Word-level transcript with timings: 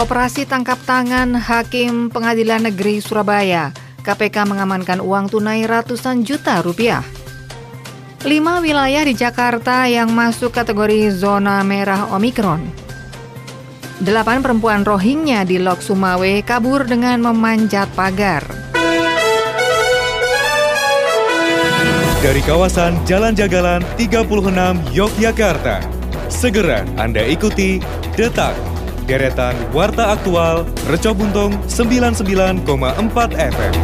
Operasi 0.00 0.48
tangkap 0.48 0.80
tangan 0.88 1.36
Hakim 1.36 2.08
Pengadilan 2.08 2.64
Negeri 2.64 3.04
Surabaya. 3.04 3.68
KPK 4.00 4.48
mengamankan 4.48 4.96
uang 4.96 5.28
tunai 5.28 5.68
ratusan 5.68 6.24
juta 6.24 6.64
rupiah. 6.64 7.04
Lima 8.24 8.64
wilayah 8.64 9.04
di 9.04 9.12
Jakarta 9.12 9.84
yang 9.92 10.08
masuk 10.16 10.56
kategori 10.56 11.12
zona 11.12 11.60
merah 11.60 12.08
Omikron. 12.16 12.64
Delapan 14.00 14.40
perempuan 14.40 14.88
Rohingya 14.88 15.44
di 15.44 15.60
Lok 15.60 15.84
Sumawe 15.84 16.32
kabur 16.48 16.88
dengan 16.88 17.20
memanjat 17.20 17.92
pagar. 17.92 18.48
Dari 22.24 22.40
kawasan 22.40 23.04
Jalan 23.04 23.36
Jagalan 23.36 23.84
36 24.00 24.48
Yogyakarta, 24.96 25.84
segera 26.32 26.88
Anda 26.96 27.20
ikuti 27.20 27.84
Detak 28.16 28.69
deretan 29.06 29.56
Warta 29.70 30.12
Aktual 30.12 30.68
Reco 30.88 31.14
Buntung 31.14 31.54
99,4 31.68 32.66
FM. 33.36 33.74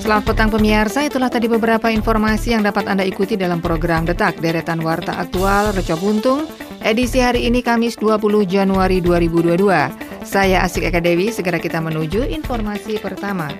Selamat 0.00 0.24
petang 0.26 0.50
pemirsa, 0.50 1.06
itulah 1.06 1.30
tadi 1.30 1.46
beberapa 1.46 1.86
informasi 1.92 2.56
yang 2.56 2.66
dapat 2.66 2.90
Anda 2.90 3.06
ikuti 3.06 3.38
dalam 3.38 3.62
program 3.62 4.08
Detak 4.08 4.42
Deretan 4.42 4.82
Warta 4.82 5.20
Aktual 5.20 5.70
Reco 5.70 5.94
Buntung 6.00 6.50
edisi 6.82 7.22
hari 7.22 7.46
ini 7.46 7.62
Kamis 7.62 7.94
20 8.00 8.42
Januari 8.48 8.98
2022. 8.98 9.70
Saya 10.26 10.66
Asik 10.66 10.88
Eka 10.88 10.98
Dewi, 10.98 11.30
segera 11.30 11.62
kita 11.62 11.78
menuju 11.78 12.26
informasi 12.26 12.98
pertama. 12.98 13.54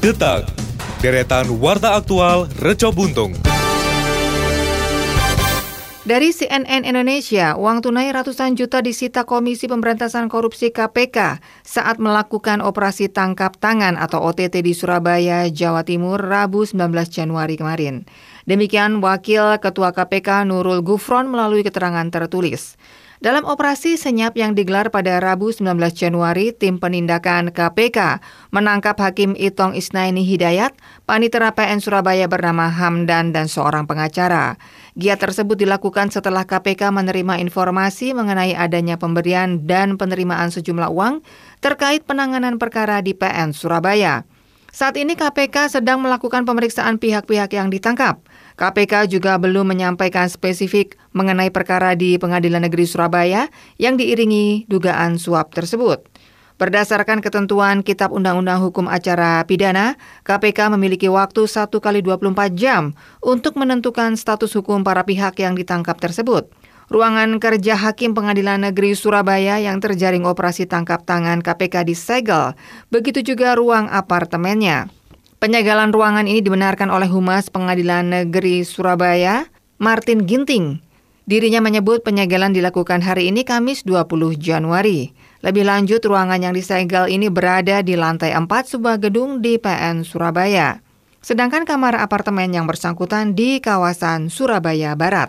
Detak, 0.00 0.48
deretan 1.00 1.48
Warta 1.60 1.96
Aktual 1.96 2.48
Reco 2.60 2.88
Buntung. 2.88 3.43
Dari 6.04 6.36
CNN 6.36 6.84
Indonesia, 6.84 7.56
uang 7.56 7.80
tunai 7.80 8.12
ratusan 8.12 8.60
juta 8.60 8.84
disita 8.84 9.24
Komisi 9.24 9.64
Pemberantasan 9.64 10.28
Korupsi 10.28 10.68
KPK 10.68 11.40
saat 11.64 11.96
melakukan 11.96 12.60
operasi 12.60 13.08
tangkap 13.08 13.56
tangan 13.56 13.96
atau 13.96 14.20
OTT 14.20 14.60
di 14.60 14.76
Surabaya, 14.76 15.48
Jawa 15.48 15.80
Timur, 15.80 16.20
Rabu 16.20 16.68
19 16.68 16.92
Januari 17.08 17.56
kemarin. 17.56 18.04
Demikian 18.44 19.00
Wakil 19.00 19.56
Ketua 19.64 19.96
KPK 19.96 20.44
Nurul 20.44 20.84
Gufron 20.84 21.24
melalui 21.24 21.64
keterangan 21.64 22.04
tertulis. 22.12 22.76
Dalam 23.22 23.46
operasi 23.46 23.94
senyap 23.94 24.34
yang 24.34 24.58
digelar 24.58 24.90
pada 24.90 25.22
Rabu 25.22 25.54
19 25.54 25.78
Januari, 25.94 26.50
tim 26.50 26.82
penindakan 26.82 27.54
KPK 27.54 28.18
menangkap 28.50 28.98
Hakim 28.98 29.38
Itong 29.38 29.78
Isnaini 29.78 30.26
Hidayat, 30.26 30.74
panitera 31.06 31.54
PN 31.54 31.78
Surabaya 31.78 32.26
bernama 32.26 32.66
Hamdan 32.66 33.30
dan 33.30 33.46
seorang 33.46 33.86
pengacara. 33.86 34.58
Giat 34.98 35.22
tersebut 35.22 35.54
dilakukan 35.54 36.10
setelah 36.10 36.42
KPK 36.42 36.90
menerima 36.90 37.38
informasi 37.38 38.18
mengenai 38.18 38.58
adanya 38.58 38.98
pemberian 38.98 39.62
dan 39.62 39.94
penerimaan 39.94 40.50
sejumlah 40.50 40.90
uang 40.90 41.22
terkait 41.62 42.02
penanganan 42.02 42.58
perkara 42.58 42.98
di 42.98 43.14
PN 43.14 43.54
Surabaya. 43.54 44.26
Saat 44.74 44.98
ini 44.98 45.14
KPK 45.14 45.70
sedang 45.78 46.02
melakukan 46.02 46.42
pemeriksaan 46.42 46.98
pihak-pihak 46.98 47.54
yang 47.54 47.70
ditangkap. 47.70 48.18
KPK 48.54 49.10
juga 49.10 49.34
belum 49.34 49.66
menyampaikan 49.74 50.30
spesifik 50.30 50.94
mengenai 51.10 51.50
perkara 51.50 51.98
di 51.98 52.14
Pengadilan 52.22 52.62
Negeri 52.62 52.86
Surabaya 52.86 53.50
yang 53.82 53.98
diiringi 53.98 54.70
dugaan 54.70 55.18
suap 55.18 55.50
tersebut. 55.50 56.06
Berdasarkan 56.54 57.18
ketentuan 57.18 57.82
Kitab 57.82 58.14
Undang-Undang 58.14 58.62
Hukum 58.62 58.86
Acara 58.86 59.42
Pidana, 59.42 59.98
KPK 60.22 60.70
memiliki 60.70 61.10
waktu 61.10 61.50
1 61.50 61.66
kali 61.82 61.98
24 61.98 62.54
jam 62.54 62.94
untuk 63.18 63.58
menentukan 63.58 64.14
status 64.14 64.54
hukum 64.54 64.86
para 64.86 65.02
pihak 65.02 65.34
yang 65.42 65.58
ditangkap 65.58 65.98
tersebut. 65.98 66.46
Ruangan 66.94 67.42
kerja 67.42 67.74
Hakim 67.74 68.14
Pengadilan 68.14 68.70
Negeri 68.70 68.94
Surabaya 68.94 69.58
yang 69.58 69.82
terjaring 69.82 70.22
operasi 70.30 70.70
tangkap 70.70 71.02
tangan 71.02 71.42
KPK 71.42 71.90
disegel, 71.90 72.54
begitu 72.86 73.34
juga 73.34 73.58
ruang 73.58 73.90
apartemennya. 73.90 74.86
Penyegalan 75.44 75.92
ruangan 75.92 76.24
ini 76.24 76.40
dibenarkan 76.40 76.88
oleh 76.88 77.04
Humas 77.04 77.52
Pengadilan 77.52 78.08
Negeri 78.08 78.64
Surabaya, 78.64 79.44
Martin 79.76 80.24
Ginting. 80.24 80.80
Dirinya 81.28 81.60
menyebut 81.60 82.00
penyegelan 82.00 82.56
dilakukan 82.56 83.04
hari 83.04 83.28
ini 83.28 83.44
Kamis 83.44 83.84
20 83.84 84.40
Januari. 84.40 85.12
Lebih 85.44 85.68
lanjut, 85.68 86.00
ruangan 86.00 86.40
yang 86.40 86.56
disegel 86.56 87.12
ini 87.12 87.28
berada 87.28 87.84
di 87.84 87.92
lantai 87.92 88.32
4 88.32 88.48
sebuah 88.48 88.96
gedung 88.96 89.44
di 89.44 89.60
PN 89.60 90.08
Surabaya. 90.08 90.80
Sedangkan 91.20 91.68
kamar 91.68 92.00
apartemen 92.00 92.48
yang 92.48 92.64
bersangkutan 92.64 93.36
di 93.36 93.60
kawasan 93.60 94.32
Surabaya 94.32 94.96
Barat. 94.96 95.28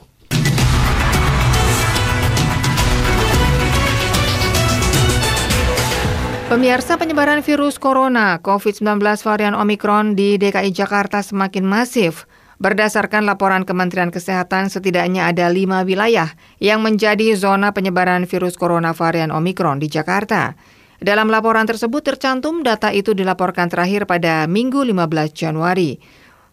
Pemirsa 6.45 6.93
penyebaran 7.01 7.41
virus 7.41 7.81
corona 7.81 8.37
COVID-19 8.37 9.01
varian 9.01 9.57
Omikron 9.57 10.13
di 10.13 10.37
DKI 10.37 10.69
Jakarta 10.69 11.25
semakin 11.25 11.65
masif. 11.65 12.29
Berdasarkan 12.61 13.25
laporan 13.25 13.65
Kementerian 13.65 14.13
Kesehatan, 14.13 14.69
setidaknya 14.69 15.25
ada 15.25 15.49
lima 15.49 15.81
wilayah 15.81 16.37
yang 16.61 16.85
menjadi 16.85 17.33
zona 17.33 17.73
penyebaran 17.73 18.29
virus 18.29 18.61
corona 18.61 18.93
varian 18.93 19.33
Omikron 19.33 19.81
di 19.81 19.89
Jakarta. 19.89 20.53
Dalam 21.01 21.33
laporan 21.33 21.65
tersebut 21.65 22.05
tercantum 22.05 22.61
data 22.61 22.93
itu 22.93 23.17
dilaporkan 23.17 23.65
terakhir 23.65 24.05
pada 24.05 24.45
Minggu 24.45 24.85
15 24.85 25.33
Januari. 25.33 25.97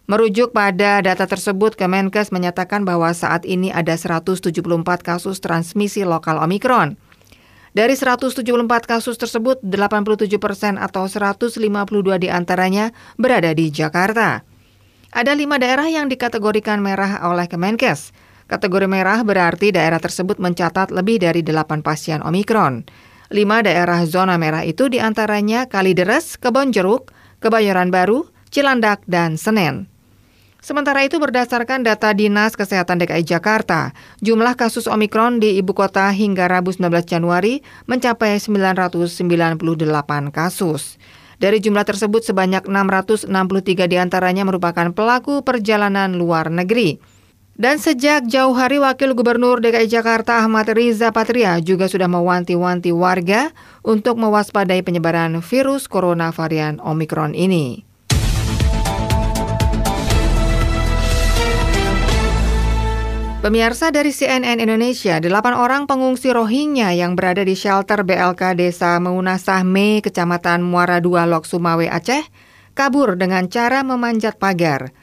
Merujuk 0.09 0.57
pada 0.57 1.05
data 1.05 1.29
tersebut, 1.29 1.77
Kemenkes 1.77 2.33
menyatakan 2.33 2.89
bahwa 2.89 3.13
saat 3.13 3.45
ini 3.45 3.69
ada 3.69 3.93
174 3.93 4.57
kasus 5.05 5.37
transmisi 5.45 6.01
lokal 6.09 6.41
Omikron. 6.41 6.97
Dari 7.73 7.97
174 7.97 8.45
kasus 8.85 9.17
tersebut, 9.17 9.65
87 9.65 10.29
persen 10.37 10.77
atau 10.77 11.09
152 11.09 11.57
di 12.21 12.29
antaranya 12.29 12.93
berada 13.17 13.49
di 13.57 13.73
Jakarta. 13.73 14.45
Ada 15.13 15.33
lima 15.33 15.57
daerah 15.57 15.89
yang 15.89 16.09
dikategorikan 16.09 16.85
merah 16.85 17.25
oleh 17.29 17.49
Kemenkes. 17.49 18.13
Kategori 18.45 18.85
merah 18.85 19.25
berarti 19.25 19.73
daerah 19.73 19.97
tersebut 19.97 20.37
mencatat 20.37 20.93
lebih 20.93 21.25
dari 21.25 21.41
8 21.41 21.81
pasien 21.81 22.21
Omikron. 22.21 22.85
Lima 23.33 23.65
daerah 23.65 24.05
zona 24.05 24.37
merah 24.37 24.61
itu 24.65 24.93
di 24.93 25.01
antaranya 25.01 25.65
Kalideres, 25.65 26.37
Kebonjeruk, 26.37 27.09
Kebayoran 27.41 27.89
Baru, 27.89 28.29
Cilandak, 28.53 29.01
dan 29.09 29.41
Senen. 29.41 29.92
Sementara 30.63 31.03
itu 31.03 31.19
berdasarkan 31.19 31.83
data 31.83 32.15
Dinas 32.15 32.55
Kesehatan 32.55 33.03
DKI 33.03 33.27
Jakarta, 33.27 33.91
jumlah 34.23 34.55
kasus 34.55 34.87
Omikron 34.87 35.43
di 35.43 35.59
ibu 35.59 35.75
kota 35.75 36.07
hingga 36.15 36.47
Rabu 36.47 36.71
19 36.71 37.03
Januari 37.03 37.67
mencapai 37.91 38.39
998 38.39 39.59
kasus. 40.31 41.03
Dari 41.43 41.59
jumlah 41.59 41.83
tersebut 41.83 42.23
sebanyak 42.23 42.71
663 42.71 43.91
di 43.91 43.99
antaranya 43.99 44.47
merupakan 44.47 44.87
pelaku 44.95 45.43
perjalanan 45.43 46.15
luar 46.15 46.47
negeri. 46.47 47.03
Dan 47.59 47.83
sejak 47.83 48.31
jauh 48.31 48.55
hari 48.55 48.79
Wakil 48.79 49.19
Gubernur 49.19 49.59
DKI 49.59 49.91
Jakarta 49.91 50.47
Ahmad 50.47 50.71
Riza 50.71 51.11
Patria 51.11 51.59
juga 51.59 51.91
sudah 51.91 52.07
mewanti-wanti 52.07 52.95
warga 52.95 53.51
untuk 53.83 54.15
mewaspadai 54.15 54.87
penyebaran 54.87 55.43
virus 55.43 55.91
corona 55.91 56.31
varian 56.31 56.79
Omikron 56.79 57.35
ini. 57.35 57.92
Pemirsa 63.43 63.91
dari 63.91 64.15
CNN 64.15 64.63
Indonesia, 64.63 65.19
delapan 65.19 65.59
orang 65.59 65.91
pengungsi 65.91 66.31
Rohingya 66.31 66.95
yang 66.95 67.19
berada 67.19 67.43
di 67.43 67.59
shelter 67.59 68.07
BLK 68.07 68.55
Desa 68.55 69.03
Meunasah 69.03 69.67
Me, 69.67 69.99
Kecamatan 69.99 70.63
Muara 70.63 71.03
II, 71.03 71.19
Lok 71.27 71.43
Sumawe, 71.43 71.83
Aceh, 71.91 72.23
kabur 72.79 73.19
dengan 73.19 73.51
cara 73.51 73.83
memanjat 73.83 74.39
pagar. 74.39 74.95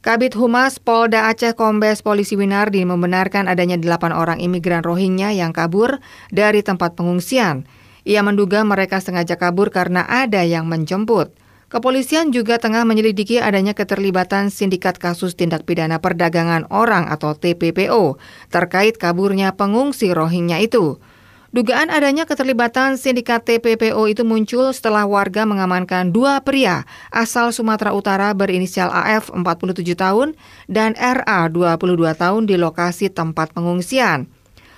Kabit 0.00 0.32
Humas 0.32 0.80
Polda 0.80 1.28
Aceh 1.28 1.52
Kombes 1.60 2.00
Polisi 2.00 2.40
Winardi 2.40 2.88
membenarkan 2.88 3.52
adanya 3.52 3.76
delapan 3.76 4.16
orang 4.16 4.40
imigran 4.40 4.80
Rohingya 4.80 5.36
yang 5.36 5.52
kabur 5.52 6.00
dari 6.32 6.64
tempat 6.64 6.96
pengungsian. 6.96 7.68
Ia 8.08 8.24
menduga 8.24 8.64
mereka 8.64 9.04
sengaja 9.04 9.36
kabur 9.36 9.68
karena 9.68 10.08
ada 10.08 10.40
yang 10.40 10.64
menjemput. 10.72 11.36
Kepolisian 11.74 12.30
juga 12.30 12.62
tengah 12.62 12.86
menyelidiki 12.86 13.42
adanya 13.42 13.74
keterlibatan 13.74 14.46
sindikat 14.46 14.94
kasus 14.94 15.34
tindak 15.34 15.66
pidana 15.66 15.98
perdagangan 15.98 16.70
orang 16.70 17.10
atau 17.10 17.34
TPPO 17.34 18.14
terkait 18.46 18.94
kaburnya 18.94 19.58
pengungsi 19.58 20.14
Rohingya 20.14 20.62
itu. 20.62 21.02
Dugaan 21.50 21.90
adanya 21.90 22.30
keterlibatan 22.30 22.94
sindikat 22.94 23.42
TPPO 23.42 24.06
itu 24.06 24.22
muncul 24.22 24.70
setelah 24.70 25.02
warga 25.02 25.42
mengamankan 25.50 26.14
dua 26.14 26.38
pria 26.46 26.86
asal 27.10 27.50
Sumatera 27.50 27.90
Utara 27.90 28.30
berinisial 28.38 28.94
AF 28.94 29.34
47 29.34 29.98
tahun 29.98 30.38
dan 30.70 30.94
RA 30.94 31.50
22 31.50 31.74
tahun 32.14 32.42
di 32.46 32.54
lokasi 32.54 33.10
tempat 33.10 33.50
pengungsian. 33.50 34.30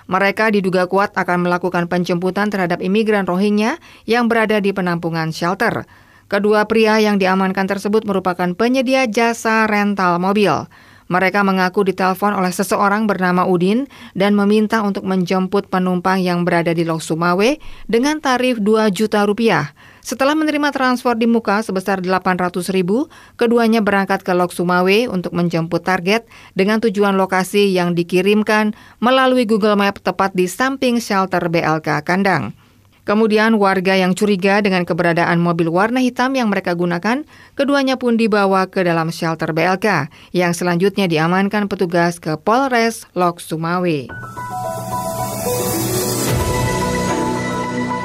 Mereka 0.08 0.48
diduga 0.48 0.88
kuat 0.88 1.12
akan 1.12 1.44
melakukan 1.44 1.92
penjemputan 1.92 2.48
terhadap 2.48 2.80
imigran 2.80 3.28
Rohingya 3.28 3.76
yang 4.08 4.32
berada 4.32 4.64
di 4.64 4.72
penampungan 4.72 5.28
shelter. 5.28 5.84
Kedua 6.26 6.66
pria 6.66 6.98
yang 6.98 7.22
diamankan 7.22 7.70
tersebut 7.70 8.02
merupakan 8.02 8.50
penyedia 8.58 9.06
jasa 9.06 9.62
rental 9.70 10.18
mobil. 10.18 10.66
Mereka 11.06 11.46
mengaku 11.46 11.86
ditelepon 11.86 12.34
oleh 12.34 12.50
seseorang 12.50 13.06
bernama 13.06 13.46
Udin 13.46 13.86
dan 14.18 14.34
meminta 14.34 14.82
untuk 14.82 15.06
menjemput 15.06 15.70
penumpang 15.70 16.18
yang 16.18 16.42
berada 16.42 16.74
di 16.74 16.82
Lok 16.82 16.98
Sumawe 16.98 17.62
dengan 17.86 18.18
tarif 18.18 18.58
2 18.58 18.90
juta 18.90 19.22
rupiah. 19.22 19.70
Setelah 20.02 20.34
menerima 20.34 20.74
transfer 20.74 21.14
di 21.14 21.30
muka 21.30 21.62
sebesar 21.62 22.02
800 22.02 22.50
ribu, 22.74 23.06
keduanya 23.38 23.78
berangkat 23.86 24.26
ke 24.26 24.34
Lok 24.34 24.50
Sumawe 24.50 25.06
untuk 25.06 25.30
menjemput 25.30 25.86
target 25.86 26.26
dengan 26.58 26.82
tujuan 26.82 27.14
lokasi 27.14 27.70
yang 27.70 27.94
dikirimkan 27.94 28.74
melalui 28.98 29.46
Google 29.46 29.78
Map 29.78 30.02
tepat 30.02 30.34
di 30.34 30.50
samping 30.50 30.98
shelter 30.98 31.46
BLK 31.46 32.02
Kandang. 32.02 32.65
Kemudian 33.06 33.54
warga 33.62 33.94
yang 33.94 34.18
curiga 34.18 34.58
dengan 34.58 34.82
keberadaan 34.82 35.38
mobil 35.38 35.70
warna 35.70 36.02
hitam 36.02 36.34
yang 36.34 36.50
mereka 36.50 36.74
gunakan, 36.74 37.22
keduanya 37.54 37.94
pun 37.94 38.18
dibawa 38.18 38.66
ke 38.66 38.82
dalam 38.82 39.14
shelter 39.14 39.54
BLK 39.54 40.10
yang 40.34 40.50
selanjutnya 40.50 41.06
diamankan 41.06 41.70
petugas 41.70 42.18
ke 42.18 42.34
Polres 42.34 43.06
Lok 43.14 43.38
Sumawe. 43.38 44.10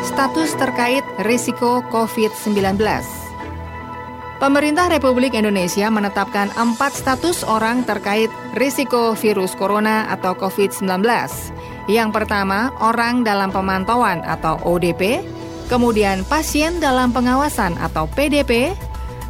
Status 0.06 0.54
terkait 0.54 1.02
risiko 1.26 1.82
COVID-19 1.90 2.78
Pemerintah 4.38 4.90
Republik 4.90 5.34
Indonesia 5.34 5.90
menetapkan 5.90 6.54
empat 6.54 6.94
status 6.94 7.42
orang 7.42 7.86
terkait 7.90 8.30
risiko 8.54 9.18
virus 9.18 9.58
corona 9.58 10.06
atau 10.14 10.38
COVID-19 10.38 11.02
yang 11.90 12.14
pertama, 12.14 12.70
orang 12.78 13.26
dalam 13.26 13.50
pemantauan 13.50 14.22
atau 14.22 14.62
ODP, 14.62 15.26
kemudian 15.66 16.22
pasien 16.28 16.78
dalam 16.78 17.10
pengawasan 17.10 17.74
atau 17.82 18.06
PDP, 18.12 18.76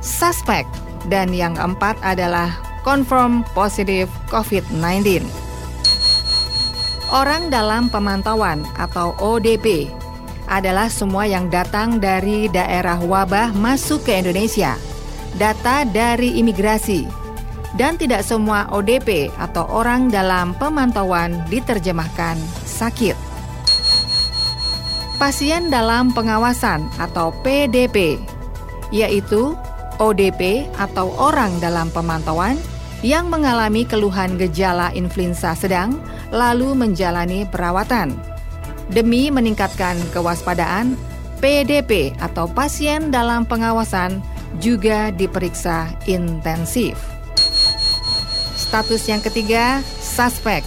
suspek, 0.03 0.67
dan 1.07 1.31
yang 1.31 1.55
keempat 1.55 1.95
adalah 2.03 2.51
confirm 2.83 3.45
positif 3.55 4.11
COVID-19. 4.27 5.23
Orang 7.11 7.51
dalam 7.51 7.91
pemantauan 7.91 8.63
atau 8.79 9.11
ODP 9.19 9.91
adalah 10.47 10.91
semua 10.91 11.27
yang 11.27 11.47
datang 11.47 11.99
dari 11.99 12.51
daerah 12.51 12.99
wabah 12.99 13.55
masuk 13.55 14.03
ke 14.03 14.19
Indonesia. 14.19 14.75
Data 15.39 15.87
dari 15.87 16.39
imigrasi, 16.43 17.20
dan 17.79 17.95
tidak 17.95 18.27
semua 18.27 18.67
ODP 18.71 19.31
atau 19.39 19.63
orang 19.71 20.11
dalam 20.11 20.51
pemantauan 20.59 21.39
diterjemahkan 21.47 22.35
sakit. 22.67 23.15
Pasien 25.21 25.69
dalam 25.69 26.09
pengawasan 26.11 26.81
atau 26.97 27.29
PDP, 27.45 28.17
yaitu 28.89 29.53
ODP 30.01 30.65
atau 30.81 31.13
orang 31.21 31.53
dalam 31.61 31.93
pemantauan 31.93 32.57
yang 33.05 33.29
mengalami 33.29 33.85
keluhan 33.85 34.33
gejala 34.41 34.89
influenza 34.97 35.53
sedang 35.53 36.01
lalu 36.33 36.73
menjalani 36.73 37.45
perawatan. 37.45 38.17
Demi 38.89 39.29
meningkatkan 39.29 39.95
kewaspadaan, 40.09 40.97
PDP 41.37 42.17
atau 42.17 42.49
pasien 42.49 43.13
dalam 43.13 43.45
pengawasan 43.45 44.21
juga 44.57 45.13
diperiksa 45.13 45.89
intensif. 46.09 47.20
Status 48.71 49.03
yang 49.03 49.19
ketiga, 49.19 49.83
suspek, 49.99 50.63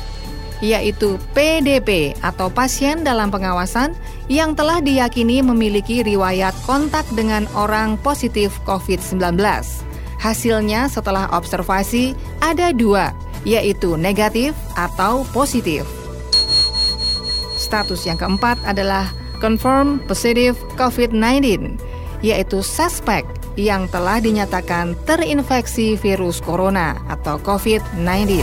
yaitu 0.60 1.16
PDP 1.32 2.12
atau 2.20 2.52
pasien 2.52 3.00
dalam 3.00 3.32
pengawasan 3.32 3.96
yang 4.28 4.52
telah 4.52 4.84
diyakini 4.84 5.40
memiliki 5.40 6.04
riwayat 6.04 6.52
kontak 6.68 7.08
dengan 7.16 7.48
orang 7.56 7.96
positif 7.96 8.60
COVID-19. 8.68 9.40
Hasilnya 10.20 10.92
setelah 10.92 11.32
observasi 11.32 12.12
ada 12.44 12.76
dua, 12.76 13.16
yaitu 13.48 13.96
negatif 13.96 14.52
atau 14.76 15.24
positif. 15.32 15.88
Status 17.56 18.04
yang 18.04 18.20
keempat 18.20 18.60
adalah 18.68 19.08
confirm 19.40 20.04
positive 20.04 20.60
COVID-19, 20.76 21.80
yaitu 22.20 22.60
suspek 22.60 23.24
yang 23.54 23.86
telah 23.90 24.18
dinyatakan 24.18 24.98
terinfeksi 25.06 25.98
virus 25.98 26.42
corona 26.42 26.98
atau 27.06 27.38
COVID-19. 27.42 28.42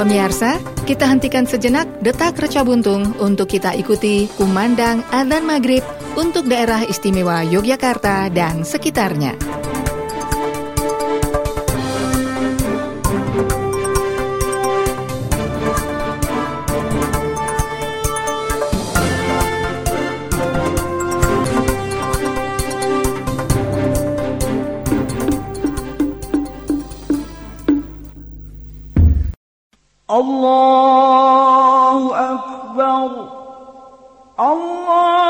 Pemirsa, 0.00 0.56
kita 0.88 1.04
hentikan 1.04 1.44
sejenak 1.44 1.84
detak 2.00 2.40
reca 2.40 2.64
buntung 2.64 3.12
untuk 3.20 3.52
kita 3.52 3.76
ikuti 3.76 4.32
kumandang 4.32 5.04
adzan 5.12 5.44
maghrib 5.44 5.84
untuk 6.16 6.48
daerah 6.48 6.80
istimewa 6.88 7.44
Yogyakarta 7.44 8.32
dan 8.32 8.64
sekitarnya. 8.64 9.36
الله 30.12 32.10
أكبر 32.34 33.10
الله 34.40 35.29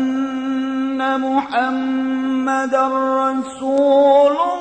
محمدا 1.17 2.87
رسول 2.87 4.31
الله 4.37 4.60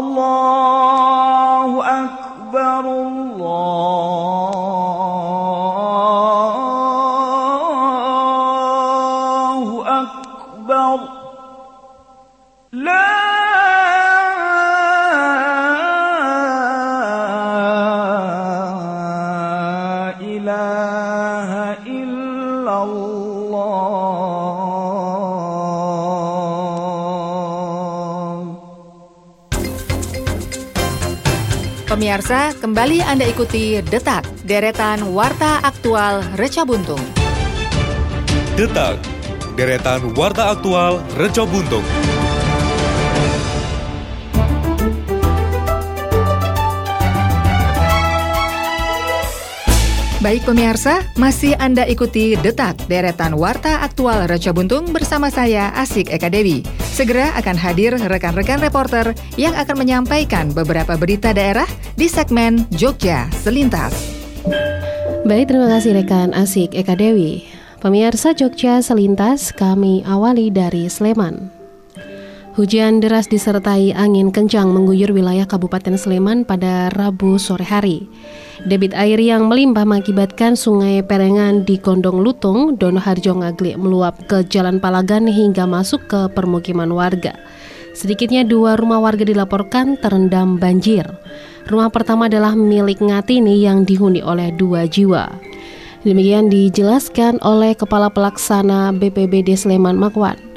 الله 0.00 0.79
Pemirsa, 32.11 32.51
kembali 32.59 32.99
Anda 33.07 33.23
ikuti 33.23 33.79
Detak, 33.87 34.27
deretan 34.43 35.15
Warta 35.15 35.63
Aktual 35.63 36.19
Reca 36.35 36.67
Buntung. 36.67 36.99
Detak, 38.59 38.99
deretan 39.55 40.11
warta 40.11 40.51
aktual 40.51 40.99
Reco 41.15 41.47
Buntung. 41.47 41.79
Baik 50.19 50.43
pemirsa, 50.43 51.07
masih 51.15 51.55
Anda 51.63 51.87
ikuti 51.87 52.35
Detak, 52.35 52.91
deretan 52.91 53.39
Warta 53.39 53.87
Aktual 53.87 54.27
Reca 54.27 54.51
Buntung 54.51 54.91
bersama 54.91 55.31
saya 55.31 55.71
Asik 55.79 56.11
Eka 56.11 56.27
Dewi. 56.27 56.80
Segera 56.91 57.31
akan 57.39 57.55
hadir 57.55 57.95
rekan-rekan 57.95 58.59
reporter 58.59 59.15
yang 59.39 59.55
akan 59.55 59.79
menyampaikan 59.79 60.51
beberapa 60.51 60.99
berita 60.99 61.31
daerah 61.31 61.65
di 61.95 62.11
segmen 62.11 62.67
Jogja 62.75 63.31
Selintas. 63.31 63.95
Baik, 65.23 65.47
terima 65.47 65.71
kasih 65.71 65.95
rekan 65.95 66.35
Asik 66.35 66.75
Eka 66.75 66.99
Dewi. 66.99 67.47
Pemirsa 67.79 68.35
Jogja 68.35 68.83
Selintas, 68.83 69.55
kami 69.55 70.03
awali 70.03 70.51
dari 70.51 70.91
Sleman. 70.91 71.60
Hujan 72.51 72.99
deras 72.99 73.31
disertai 73.31 73.95
angin 73.95 74.27
kencang 74.27 74.75
mengguyur 74.75 75.15
wilayah 75.15 75.47
Kabupaten 75.47 75.95
Sleman 75.95 76.43
pada 76.43 76.91
Rabu 76.91 77.39
sore 77.39 77.63
hari. 77.63 78.11
Debit 78.67 78.91
air 78.91 79.15
yang 79.23 79.47
melimpah 79.47 79.87
mengakibatkan 79.87 80.59
sungai 80.59 80.99
Perengan 80.99 81.63
di 81.63 81.79
Gondong 81.79 82.19
Lutung, 82.19 82.75
Donoharjo 82.75 83.39
Ngaglik 83.39 83.79
meluap 83.79 84.19
ke 84.27 84.43
Jalan 84.43 84.83
Palagan 84.83 85.31
hingga 85.31 85.63
masuk 85.63 86.11
ke 86.11 86.27
permukiman 86.35 86.91
warga. 86.91 87.39
Sedikitnya 87.95 88.43
dua 88.43 88.75
rumah 88.75 88.99
warga 88.99 89.23
dilaporkan 89.23 89.95
terendam 89.95 90.59
banjir. 90.59 91.07
Rumah 91.71 91.87
pertama 91.87 92.27
adalah 92.27 92.51
milik 92.51 92.99
Ngatini 92.99 93.63
yang 93.63 93.87
dihuni 93.87 94.19
oleh 94.19 94.51
dua 94.59 94.91
jiwa. 94.91 95.31
Demikian 96.03 96.51
dijelaskan 96.51 97.39
oleh 97.47 97.79
Kepala 97.79 98.11
Pelaksana 98.11 98.91
BPBD 98.91 99.55
Sleman 99.55 99.95
Makwan. 99.95 100.50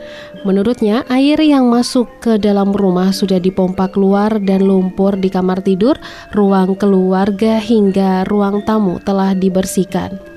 Menurutnya, 0.44 1.06
air 1.08 1.40
yang 1.40 1.72
masuk 1.72 2.20
ke 2.20 2.36
dalam 2.36 2.76
rumah 2.76 3.14
sudah 3.16 3.40
dipompa 3.40 3.88
keluar 3.88 4.36
dan 4.42 4.66
lumpur 4.66 5.16
di 5.16 5.32
kamar 5.32 5.64
tidur, 5.64 5.96
ruang 6.36 6.76
keluarga 6.76 7.56
hingga 7.56 8.28
ruang 8.28 8.60
tamu 8.66 9.00
telah 9.00 9.32
dibersihkan. 9.32 10.34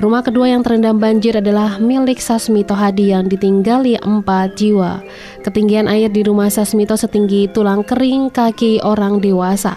Rumah 0.00 0.24
kedua 0.24 0.48
yang 0.48 0.64
terendam 0.64 0.96
banjir 0.96 1.36
adalah 1.36 1.76
milik 1.76 2.24
Sasmito 2.24 2.72
Hadi 2.72 3.12
yang 3.12 3.28
ditinggali 3.28 4.00
empat 4.00 4.56
jiwa. 4.56 5.04
Ketinggian 5.44 5.92
air 5.92 6.08
di 6.08 6.24
rumah 6.24 6.48
Sasmito 6.48 6.96
setinggi 6.96 7.52
tulang 7.52 7.84
kering 7.84 8.32
kaki 8.32 8.80
orang 8.80 9.20
dewasa. 9.20 9.76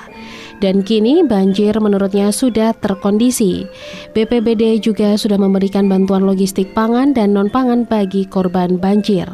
Dan 0.63 0.79
kini 0.79 1.27
banjir 1.27 1.75
menurutnya 1.75 2.31
sudah 2.31 2.71
terkondisi. 2.71 3.67
BPBD 4.15 4.79
juga 4.79 5.19
sudah 5.19 5.35
memberikan 5.35 5.91
bantuan 5.91 6.23
logistik 6.23 6.71
pangan 6.71 7.11
dan 7.11 7.35
non-pangan 7.35 7.83
bagi 7.83 8.23
korban 8.23 8.79
banjir. 8.79 9.27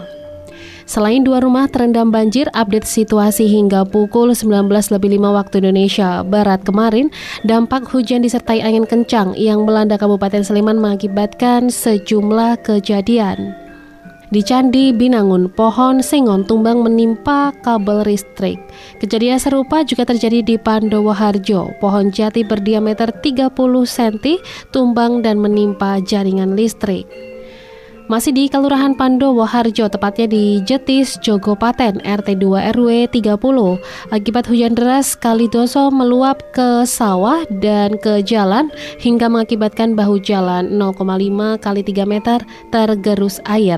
Selain 0.89 1.21
dua 1.21 1.37
rumah 1.37 1.69
terendam 1.69 2.09
banjir, 2.09 2.49
update 2.57 2.89
situasi 2.89 3.45
hingga 3.45 3.85
pukul 3.85 4.33
19.05 4.33 4.89
waktu 5.21 5.61
Indonesia 5.61 6.25
Barat 6.25 6.65
kemarin, 6.65 7.13
dampak 7.45 7.85
hujan 7.93 8.25
disertai 8.25 8.65
angin 8.65 8.89
kencang 8.89 9.37
yang 9.37 9.69
melanda 9.69 10.01
Kabupaten 10.01 10.41
Sleman 10.41 10.81
mengakibatkan 10.81 11.69
sejumlah 11.69 12.65
kejadian. 12.65 13.68
Di 14.29 14.45
Candi 14.45 14.93
Binangun, 14.93 15.49
pohon 15.49 16.05
sengon 16.05 16.45
tumbang 16.45 16.85
menimpa 16.85 17.49
kabel 17.65 18.05
listrik. 18.05 18.61
Kejadian 19.01 19.41
serupa 19.41 19.81
juga 19.81 20.05
terjadi 20.05 20.45
di 20.45 20.53
Pandowo 20.53 21.09
Harjo. 21.09 21.73
Pohon 21.81 22.13
jati 22.13 22.45
berdiameter 22.45 23.09
30 23.09 23.49
cm 23.89 24.37
tumbang 24.69 25.25
dan 25.25 25.41
menimpa 25.41 25.97
jaringan 26.05 26.53
listrik. 26.53 27.09
Masih 28.09 28.33
di 28.33 28.49
Kelurahan 28.49 28.97
Pandowo 28.97 29.45
Harjo, 29.45 29.85
tepatnya 29.85 30.25
di 30.25 30.65
Jetis, 30.65 31.21
Jogopaten, 31.21 32.01
RT 32.01 32.41
2 32.41 32.73
RW 32.73 33.05
30. 33.05 33.37
Akibat 34.09 34.49
hujan 34.49 34.73
deras, 34.73 35.13
Kalidoso 35.13 35.93
meluap 35.93 36.41
ke 36.49 36.89
sawah 36.89 37.45
dan 37.61 38.01
ke 38.01 38.25
jalan 38.25 38.73
hingga 38.97 39.29
mengakibatkan 39.29 39.93
bahu 39.93 40.17
jalan 40.25 40.73
0,5 40.73 41.61
kali 41.61 41.85
3 41.85 42.09
meter 42.09 42.41
tergerus 42.73 43.37
air. 43.45 43.77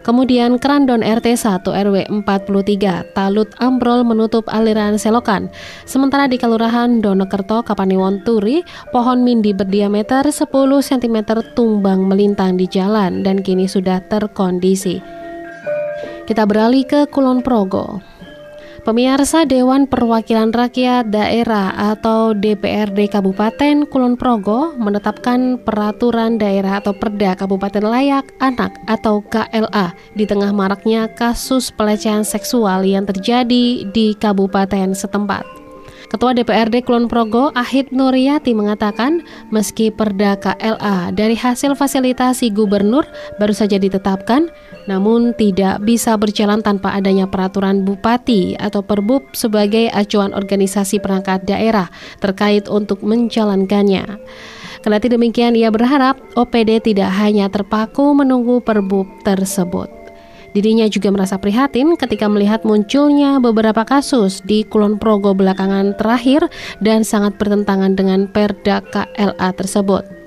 Kemudian 0.00 0.56
Kerandon 0.56 1.04
RT 1.04 1.36
1 1.36 1.68
RW 1.68 2.08
43, 2.24 3.12
talut 3.12 3.52
ambrol 3.60 4.00
menutup 4.00 4.48
aliran 4.48 4.96
selokan. 4.96 5.52
Sementara 5.84 6.24
di 6.24 6.40
Kelurahan 6.40 7.04
Donokerto, 7.04 7.60
Kapaniwon 7.60 8.24
Turi, 8.24 8.64
pohon 8.96 9.20
mindi 9.20 9.52
berdiameter 9.52 10.24
10 10.24 10.48
cm 10.80 11.16
tumbang 11.52 12.08
melintang 12.08 12.56
di 12.56 12.64
jalan 12.64 13.20
dan 13.20 13.44
kini 13.44 13.57
sudah 13.66 14.04
terkondisi. 14.06 15.02
Kita 16.28 16.44
beralih 16.44 16.84
ke 16.84 17.08
Kulon 17.08 17.40
Progo. 17.40 18.04
Pemirsa 18.88 19.44
Dewan 19.44 19.84
Perwakilan 19.84 20.48
Rakyat 20.48 21.12
Daerah 21.12 21.92
atau 21.92 22.32
DPRD 22.32 23.12
Kabupaten 23.12 23.84
Kulon 23.84 24.16
Progo 24.16 24.72
menetapkan 24.80 25.60
peraturan 25.60 26.40
daerah 26.40 26.80
atau 26.80 26.96
Perda 26.96 27.36
Kabupaten 27.36 27.84
Layak 27.84 28.32
Anak 28.40 28.72
atau 28.88 29.20
KLA 29.28 29.92
di 30.16 30.24
tengah 30.24 30.56
maraknya 30.56 31.04
kasus 31.12 31.68
pelecehan 31.68 32.24
seksual 32.24 32.80
yang 32.86 33.04
terjadi 33.04 33.84
di 33.92 34.16
kabupaten 34.16 34.96
setempat. 34.96 35.67
Ketua 36.08 36.32
DPRD 36.32 36.88
Kulon 36.88 37.04
Progo 37.04 37.52
Ahid 37.52 37.92
Nuryati 37.92 38.56
mengatakan 38.56 39.20
meski 39.52 39.92
Perda 39.92 40.40
KLA 40.40 41.12
dari 41.12 41.36
hasil 41.36 41.76
fasilitasi 41.76 42.48
gubernur 42.48 43.04
baru 43.36 43.52
saja 43.52 43.76
ditetapkan 43.76 44.48
namun 44.88 45.36
tidak 45.36 45.84
bisa 45.84 46.16
berjalan 46.16 46.64
tanpa 46.64 46.96
adanya 46.96 47.28
peraturan 47.28 47.84
bupati 47.84 48.56
atau 48.56 48.80
perbub 48.80 49.20
sebagai 49.36 49.92
acuan 49.92 50.32
organisasi 50.32 50.96
perangkat 50.96 51.44
daerah 51.44 51.92
terkait 52.24 52.72
untuk 52.72 53.04
menjalankannya. 53.04 54.16
Kendati 54.80 55.12
demikian, 55.12 55.58
ia 55.58 55.68
berharap 55.68 56.16
OPD 56.38 56.80
tidak 56.80 57.12
hanya 57.20 57.52
terpaku 57.52 58.16
menunggu 58.16 58.64
perbub 58.64 59.04
tersebut. 59.26 59.97
Dirinya 60.58 60.90
juga 60.90 61.14
merasa 61.14 61.38
prihatin 61.38 61.94
ketika 61.94 62.26
melihat 62.26 62.66
munculnya 62.66 63.38
beberapa 63.38 63.86
kasus 63.86 64.42
di 64.42 64.66
Kulon 64.66 64.98
Progo 64.98 65.30
belakangan 65.30 65.94
terakhir 65.94 66.50
dan 66.82 67.06
sangat 67.06 67.38
bertentangan 67.38 67.94
dengan 67.94 68.26
Perda 68.26 68.82
KLA 68.90 69.54
tersebut. 69.54 70.17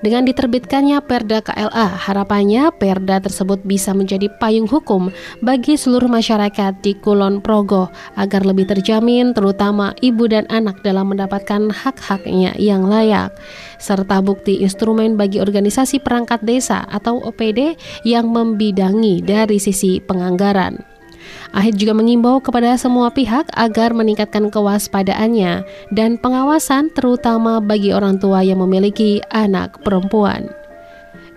Dengan 0.00 0.24
diterbitkannya 0.24 0.96
Perda 1.04 1.44
KLA, 1.44 1.88
harapannya 2.08 2.72
Perda 2.72 3.20
tersebut 3.20 3.60
bisa 3.68 3.92
menjadi 3.92 4.32
payung 4.40 4.64
hukum 4.64 5.12
bagi 5.44 5.76
seluruh 5.76 6.08
masyarakat 6.08 6.80
di 6.80 6.96
Kulon 6.96 7.44
Progo 7.44 7.92
agar 8.16 8.48
lebih 8.48 8.64
terjamin 8.64 9.36
terutama 9.36 9.92
ibu 10.00 10.24
dan 10.24 10.48
anak 10.48 10.80
dalam 10.80 11.12
mendapatkan 11.12 11.68
hak-haknya 11.68 12.56
yang 12.56 12.88
layak 12.88 13.28
serta 13.76 14.24
bukti 14.24 14.64
instrumen 14.64 15.20
bagi 15.20 15.36
organisasi 15.36 16.00
perangkat 16.00 16.40
desa 16.48 16.88
atau 16.88 17.20
OPD 17.20 17.76
yang 18.08 18.32
membidangi 18.32 19.20
dari 19.20 19.60
sisi 19.60 20.00
penganggaran. 20.00 20.99
Ahid 21.50 21.76
juga 21.80 21.96
mengimbau 21.96 22.38
kepada 22.38 22.76
semua 22.78 23.10
pihak 23.10 23.48
agar 23.56 23.90
meningkatkan 23.96 24.48
kewaspadaannya 24.52 25.66
dan 25.92 26.20
pengawasan 26.20 26.92
terutama 26.94 27.58
bagi 27.58 27.90
orang 27.90 28.20
tua 28.22 28.44
yang 28.44 28.62
memiliki 28.62 29.18
anak 29.34 29.80
perempuan. 29.82 30.50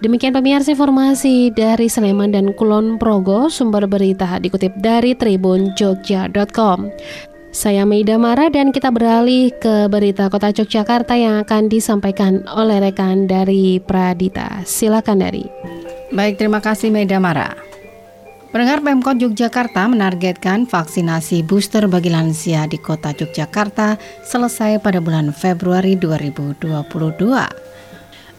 Demikian 0.03 0.35
pemirsa 0.35 0.75
informasi 0.75 1.55
dari 1.55 1.87
Sleman 1.87 2.35
dan 2.35 2.51
Kulon 2.59 2.99
Progo, 2.99 3.47
sumber 3.47 3.87
berita 3.87 4.35
dikutip 4.35 4.75
dari 4.83 5.15
tribunjogja.com. 5.15 6.91
Saya 7.53 7.85
Meida 7.85 8.19
Mara 8.19 8.49
dan 8.49 8.73
kita 8.73 8.89
beralih 8.89 9.53
ke 9.61 9.87
berita 9.87 10.27
Kota 10.27 10.49
Yogyakarta 10.49 11.15
yang 11.15 11.45
akan 11.45 11.69
disampaikan 11.69 12.43
oleh 12.49 12.81
rekan 12.81 13.29
dari 13.29 13.79
Pradita. 13.79 14.65
Silakan 14.67 15.21
dari. 15.21 15.45
Baik, 16.11 16.41
terima 16.41 16.59
kasih 16.59 16.89
Meida 16.91 17.21
Mara. 17.21 17.72
Pendengar 18.53 18.85
Pemkot 18.85 19.17
Yogyakarta 19.17 19.89
menargetkan 19.89 20.69
vaksinasi 20.69 21.41
booster 21.41 21.89
bagi 21.89 22.13
lansia 22.13 22.69
di 22.69 22.77
kota 22.77 23.09
Yogyakarta 23.09 23.97
selesai 24.21 24.77
pada 24.77 25.01
bulan 25.01 25.33
Februari 25.33 25.97
2022. 25.97 26.77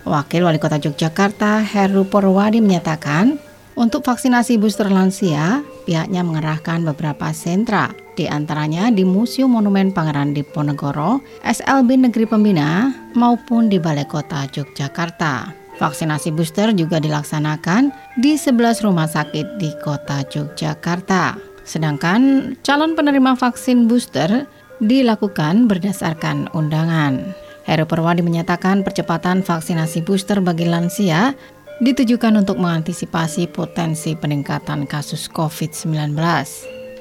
Wakil 0.07 0.43
Wali 0.47 0.63
Kota 0.63 0.79
Yogyakarta 0.79 1.67
Heru 1.67 2.07
Porwadi 2.07 2.63
menyatakan, 2.63 3.43
untuk 3.75 4.07
vaksinasi 4.07 4.55
booster 4.55 4.87
lansia, 4.87 5.67
pihaknya 5.83 6.23
mengerahkan 6.23 6.87
beberapa 6.87 7.35
sentra, 7.35 7.91
di 8.15 8.31
antaranya 8.31 8.95
di 8.95 9.03
Museum 9.03 9.51
Monumen 9.51 9.91
Pangeran 9.91 10.31
Diponegoro, 10.31 11.27
SLB 11.43 12.07
Negeri 12.07 12.31
Pembina, 12.31 12.95
maupun 13.19 13.67
di 13.67 13.83
Balai 13.83 14.07
Kota 14.07 14.47
Yogyakarta. 14.47 15.64
Vaksinasi 15.75 16.31
booster 16.31 16.71
juga 16.71 17.03
dilaksanakan 17.03 17.91
di 18.23 18.39
11 18.39 18.87
rumah 18.87 19.11
sakit 19.11 19.59
di 19.59 19.75
kota 19.83 20.23
Yogyakarta. 20.23 21.35
Sedangkan 21.67 22.55
calon 22.63 22.95
penerima 22.95 23.35
vaksin 23.35 23.91
booster 23.91 24.47
dilakukan 24.79 25.67
berdasarkan 25.67 26.53
undangan. 26.55 27.35
Heru 27.65 27.89
Perwadi 27.89 28.21
menyatakan 28.21 28.85
percepatan 28.85 29.41
vaksinasi 29.41 30.05
booster 30.05 30.39
bagi 30.45 30.69
lansia 30.69 31.33
ditujukan 31.83 32.45
untuk 32.45 32.61
mengantisipasi 32.61 33.51
potensi 33.51 34.15
peningkatan 34.15 34.87
kasus 34.87 35.27
COVID-19. 35.33 36.15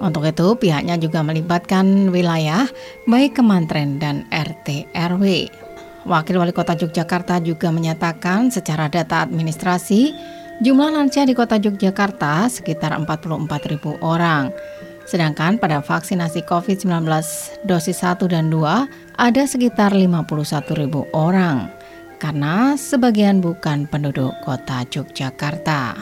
Untuk 0.02 0.26
itu, 0.26 0.48
pihaknya 0.58 0.98
juga 0.98 1.22
melibatkan 1.22 2.10
wilayah, 2.10 2.66
baik 3.06 3.38
kementerian 3.38 4.02
dan 4.02 4.26
RT 4.34 4.90
RW. 4.92 5.48
Wakil 6.04 6.36
Wali 6.36 6.52
Kota 6.52 6.76
Yogyakarta 6.76 7.40
juga 7.40 7.72
menyatakan 7.72 8.52
secara 8.52 8.92
data 8.92 9.24
administrasi, 9.24 10.12
jumlah 10.60 10.92
lansia 10.92 11.24
di 11.24 11.32
Kota 11.32 11.56
Yogyakarta 11.56 12.52
sekitar 12.52 12.92
44 12.92 13.72
ribu 13.72 13.96
orang. 14.04 14.52
Sedangkan 15.08 15.60
pada 15.60 15.80
vaksinasi 15.84 16.44
COVID-19 16.48 17.08
dosis 17.68 17.98
1 18.04 18.20
dan 18.28 18.52
2 18.52 19.20
ada 19.20 19.44
sekitar 19.48 19.92
51 19.96 20.28
ribu 20.80 21.08
orang 21.12 21.72
karena 22.24 22.80
sebagian 22.80 23.44
bukan 23.44 23.84
penduduk 23.92 24.32
kota 24.48 24.88
Yogyakarta. 24.88 26.00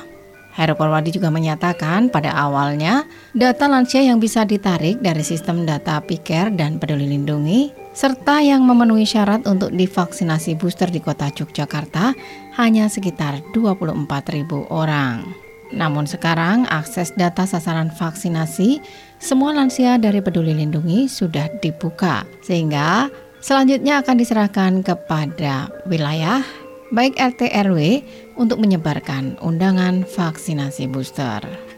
Heru 0.54 0.78
Purwadi 0.78 1.10
juga 1.10 1.34
menyatakan 1.34 2.14
pada 2.14 2.30
awalnya 2.38 3.10
data 3.34 3.66
lansia 3.66 4.06
yang 4.06 4.22
bisa 4.22 4.46
ditarik 4.46 5.02
dari 5.02 5.26
sistem 5.26 5.66
data 5.66 5.98
PIKER 5.98 6.54
dan 6.54 6.78
Peduli 6.78 7.10
Lindungi 7.10 7.81
serta 7.92 8.40
yang 8.40 8.64
memenuhi 8.64 9.04
syarat 9.04 9.44
untuk 9.48 9.76
divaksinasi 9.76 10.56
booster 10.56 10.88
di 10.88 11.04
kota 11.04 11.28
Yogyakarta 11.28 12.16
hanya 12.56 12.88
sekitar 12.88 13.44
24 13.52 14.08
ribu 14.36 14.64
orang. 14.72 15.28
Namun 15.72 16.04
sekarang 16.04 16.68
akses 16.68 17.16
data 17.16 17.48
sasaran 17.48 17.92
vaksinasi 17.96 18.84
semua 19.24 19.56
lansia 19.56 19.96
dari 19.96 20.20
Peduli 20.20 20.52
Lindungi 20.52 21.08
sudah 21.08 21.48
dibuka 21.64 22.28
sehingga 22.44 23.08
selanjutnya 23.40 24.04
akan 24.04 24.16
diserahkan 24.20 24.84
kepada 24.84 25.72
wilayah 25.88 26.44
baik 26.92 27.16
RT 27.16 27.56
RW 27.72 28.04
untuk 28.36 28.60
menyebarkan 28.60 29.40
undangan 29.40 30.04
vaksinasi 30.04 30.92
booster. 30.92 31.71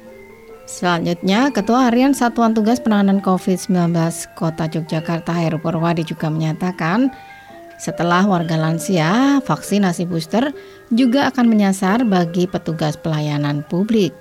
Selanjutnya, 0.73 1.53
Ketua 1.53 1.85
Harian 1.85 2.17
Satuan 2.17 2.57
Tugas 2.57 2.81
Penanganan 2.81 3.21
COVID-19 3.21 3.93
Kota 4.33 4.65
Yogyakarta 4.65 5.29
Heru 5.29 5.61
Purwadi 5.61 6.01
juga 6.01 6.33
menyatakan 6.33 7.13
setelah 7.77 8.25
warga 8.25 8.57
lansia, 8.57 9.37
vaksinasi 9.45 10.09
booster 10.09 10.49
juga 10.89 11.29
akan 11.29 11.45
menyasar 11.45 12.01
bagi 12.09 12.49
petugas 12.49 12.97
pelayanan 12.97 13.61
publik, 13.69 14.17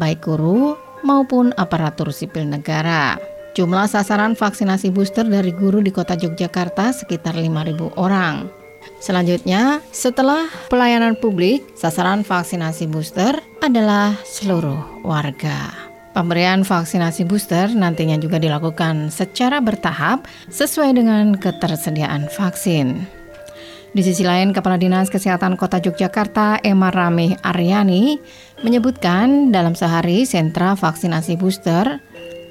baik 0.00 0.24
guru 0.24 0.80
maupun 1.04 1.52
aparatur 1.60 2.08
sipil 2.08 2.48
negara. 2.48 3.20
Jumlah 3.52 3.84
sasaran 3.84 4.32
vaksinasi 4.32 4.88
booster 4.96 5.28
dari 5.28 5.52
guru 5.52 5.84
di 5.84 5.92
kota 5.92 6.16
Yogyakarta 6.16 6.96
sekitar 6.96 7.36
5.000 7.36 8.00
orang. 8.00 8.48
Selanjutnya, 8.96 9.84
setelah 9.92 10.48
pelayanan 10.72 11.20
publik, 11.20 11.60
sasaran 11.76 12.24
vaksinasi 12.24 12.88
booster 12.88 13.36
adalah 13.60 14.16
seluruh 14.24 15.04
warga. 15.04 15.81
Pemberian 16.12 16.60
vaksinasi 16.60 17.24
booster 17.24 17.72
nantinya 17.72 18.20
juga 18.20 18.36
dilakukan 18.36 19.08
secara 19.08 19.64
bertahap 19.64 20.28
sesuai 20.52 20.92
dengan 21.00 21.32
ketersediaan 21.32 22.28
vaksin. 22.28 23.00
Di 23.92 24.00
sisi 24.00 24.24
lain, 24.24 24.56
Kepala 24.56 24.80
Dinas 24.80 25.12
Kesehatan 25.12 25.56
Kota 25.56 25.76
Yogyakarta, 25.80 26.60
Emma 26.64 26.88
Ramih 26.88 27.36
Aryani, 27.44 28.16
menyebutkan 28.64 29.52
dalam 29.52 29.76
sehari 29.76 30.24
sentra 30.24 30.72
vaksinasi 30.76 31.36
booster 31.36 32.00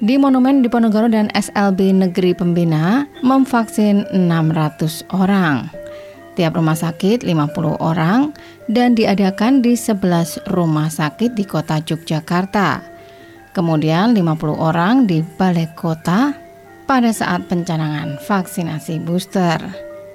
di 0.02 0.18
Monumen 0.18 0.62
Diponegoro 0.62 1.10
dan 1.10 1.30
SLB 1.34 1.94
Negeri 1.94 2.34
Pembina 2.34 3.06
memvaksin 3.22 4.06
600 4.10 5.06
orang 5.14 5.82
tiap 6.34 6.56
rumah 6.56 6.76
sakit 6.76 7.24
50 7.28 7.78
orang 7.78 8.32
dan 8.68 8.96
diadakan 8.96 9.60
di 9.60 9.76
11 9.76 10.48
rumah 10.48 10.88
sakit 10.88 11.36
di 11.36 11.44
kota 11.44 11.80
Yogyakarta. 11.80 12.91
Kemudian 13.52 14.16
50 14.16 14.56
orang 14.56 15.04
di 15.04 15.20
balai 15.20 15.68
kota 15.76 16.32
pada 16.88 17.12
saat 17.12 17.48
pencanangan 17.52 18.16
vaksinasi 18.24 19.04
booster. 19.04 19.60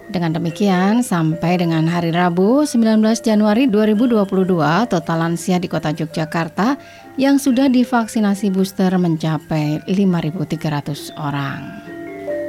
Dengan 0.08 0.40
demikian, 0.40 1.04
sampai 1.04 1.60
dengan 1.60 1.84
hari 1.84 2.16
Rabu 2.16 2.64
19 2.64 3.04
Januari 3.20 3.68
2022, 3.68 4.88
total 4.88 5.18
lansia 5.20 5.60
di 5.60 5.68
kota 5.68 5.92
Yogyakarta 5.92 6.80
yang 7.20 7.36
sudah 7.36 7.68
divaksinasi 7.68 8.48
booster 8.50 8.96
mencapai 8.96 9.84
5.300 9.84 11.12
orang. 11.20 11.60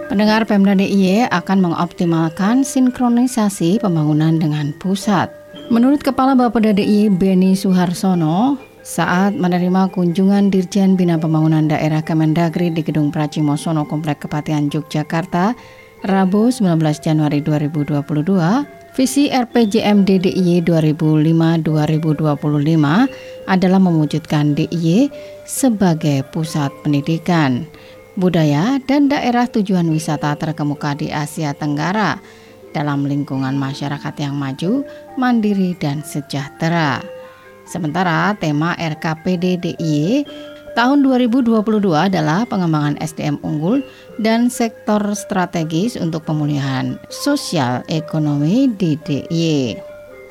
Pendengar 0.07 0.47
Pemda 0.47 0.73
DIY 0.73 1.29
akan 1.29 1.59
mengoptimalkan 1.69 2.63
sinkronisasi 2.63 3.83
pembangunan 3.83 4.39
dengan 4.41 4.73
pusat. 4.79 5.29
Menurut 5.69 6.01
Kepala 6.01 6.33
Bapeda 6.33 6.73
DIY 6.73 7.19
Beni 7.19 7.53
Suharsono, 7.59 8.68
saat 8.89 9.37
menerima 9.37 9.93
kunjungan 9.93 10.49
Dirjen 10.49 10.97
Bina 10.97 11.21
Pembangunan 11.21 11.69
Daerah 11.69 12.01
Kemendagri 12.01 12.73
di 12.73 12.81
Gedung 12.81 13.13
Pracimosono 13.13 13.85
Komplek 13.85 14.25
Kepatian 14.25 14.73
Yogyakarta, 14.73 15.53
Rabu 16.09 16.49
19 16.49 16.81
Januari 17.05 17.45
2022, 17.45 18.01
visi 18.97 19.29
RPJM 19.29 20.09
DIY 20.09 20.65
2005-2025 20.65 22.33
adalah 23.45 23.77
mewujudkan 23.77 24.57
DIY 24.57 25.13
sebagai 25.45 26.25
pusat 26.33 26.73
pendidikan 26.81 27.69
budaya, 28.17 28.81
dan 28.89 29.13
daerah 29.13 29.45
tujuan 29.53 29.85
wisata 29.93 30.33
terkemuka 30.41 30.97
di 30.97 31.13
Asia 31.13 31.53
Tenggara 31.53 32.17
dalam 32.73 33.05
lingkungan 33.05 33.53
masyarakat 33.53 34.17
yang 34.17 34.33
maju, 34.33 34.81
mandiri, 35.21 35.77
dan 35.77 36.01
sejahtera. 36.01 37.18
Sementara 37.69 38.33
tema 38.41 38.73
RKPD 38.81 39.61
DIY 39.61 40.25
tahun 40.73 41.05
2022 41.05 41.53
adalah 41.93 42.49
pengembangan 42.49 42.97
SDM 42.97 43.37
unggul 43.45 43.85
dan 44.17 44.49
sektor 44.49 45.05
strategis 45.13 46.01
untuk 46.01 46.25
pemulihan 46.25 46.97
sosial 47.13 47.85
ekonomi 47.93 48.73
di 48.73 48.97
DIY. 48.97 49.77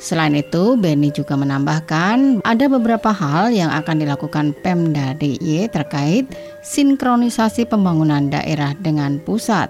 Selain 0.02 0.34
itu, 0.34 0.78
Beni 0.78 1.14
juga 1.14 1.38
menambahkan 1.38 2.42
ada 2.42 2.66
beberapa 2.70 3.14
hal 3.14 3.54
yang 3.54 3.70
akan 3.70 4.02
dilakukan 4.02 4.58
Pemda 4.66 5.14
DIY 5.18 5.70
terkait 5.70 6.26
sinkronisasi 6.66 7.70
pembangunan 7.70 8.34
daerah 8.34 8.74
dengan 8.82 9.22
pusat. 9.22 9.70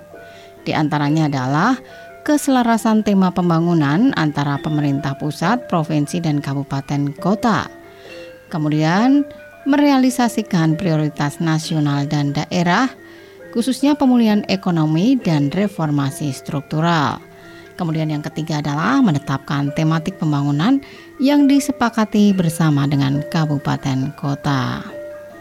Di 0.67 0.75
antaranya 0.75 1.31
adalah 1.31 1.79
keselarasan 2.27 3.07
tema 3.07 3.31
pembangunan 3.31 4.11
antara 4.19 4.59
pemerintah 4.59 5.15
pusat, 5.15 5.71
provinsi, 5.71 6.19
dan 6.19 6.43
kabupaten 6.43 7.15
kota. 7.15 7.71
Kemudian, 8.51 9.23
merealisasikan 9.63 10.75
prioritas 10.75 11.39
nasional 11.39 12.03
dan 12.03 12.35
daerah, 12.35 12.91
khususnya 13.55 13.95
pemulihan 13.95 14.43
ekonomi 14.51 15.15
dan 15.15 15.47
reformasi 15.55 16.35
struktural. 16.35 17.23
Kemudian 17.79 18.11
yang 18.11 18.25
ketiga 18.27 18.59
adalah 18.59 18.99
menetapkan 18.99 19.71
tematik 19.71 20.19
pembangunan 20.19 20.83
yang 21.23 21.47
disepakati 21.47 22.35
bersama 22.35 22.91
dengan 22.91 23.23
kabupaten 23.31 24.11
kota. 24.19 24.96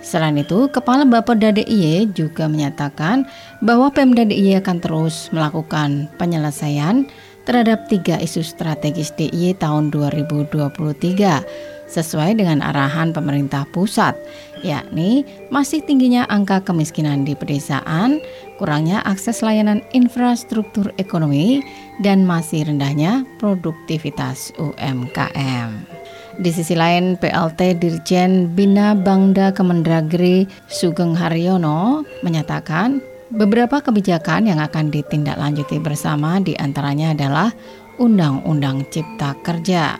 Selain 0.06 0.38
itu, 0.38 0.70
Kepala 0.70 1.02
Bapeda 1.02 1.50
DIY 1.50 2.14
juga 2.14 2.46
menyatakan 2.46 3.26
bahwa 3.58 3.90
Pemda 3.90 4.22
DIY 4.22 4.62
akan 4.62 4.78
terus 4.78 5.26
melakukan 5.34 6.06
penyelesaian 6.14 7.10
terhadap 7.42 7.90
tiga 7.90 8.14
isu 8.22 8.46
strategis 8.46 9.10
DIY 9.18 9.58
tahun 9.58 9.90
2023 9.90 11.90
sesuai 11.90 12.38
dengan 12.38 12.62
arahan 12.62 13.10
pemerintah 13.10 13.66
pusat, 13.74 14.14
yakni 14.62 15.26
masih 15.50 15.82
tingginya 15.82 16.22
angka 16.30 16.62
kemiskinan 16.62 17.26
di 17.26 17.34
pedesaan, 17.34 18.22
kurangnya 18.62 19.02
akses 19.06 19.42
layanan 19.42 19.82
infrastruktur 19.90 20.94
ekonomi, 21.02 21.66
dan 22.02 22.22
masih 22.22 22.66
rendahnya 22.66 23.26
produktivitas 23.42 24.54
UMKM. 24.58 25.95
Di 26.36 26.52
sisi 26.52 26.76
lain, 26.76 27.16
PLT 27.16 27.80
Dirjen 27.80 28.52
Bina 28.52 28.92
Bangda 28.92 29.56
Kemendagri 29.56 30.44
Sugeng 30.68 31.16
Haryono 31.16 32.04
menyatakan 32.20 33.00
beberapa 33.32 33.80
kebijakan 33.80 34.44
yang 34.44 34.60
akan 34.60 34.92
ditindaklanjuti 34.92 35.80
bersama 35.80 36.36
di 36.44 36.52
antaranya 36.52 37.16
adalah 37.16 37.48
Undang-Undang 37.96 38.84
Cipta 38.92 39.32
Kerja. 39.40 39.96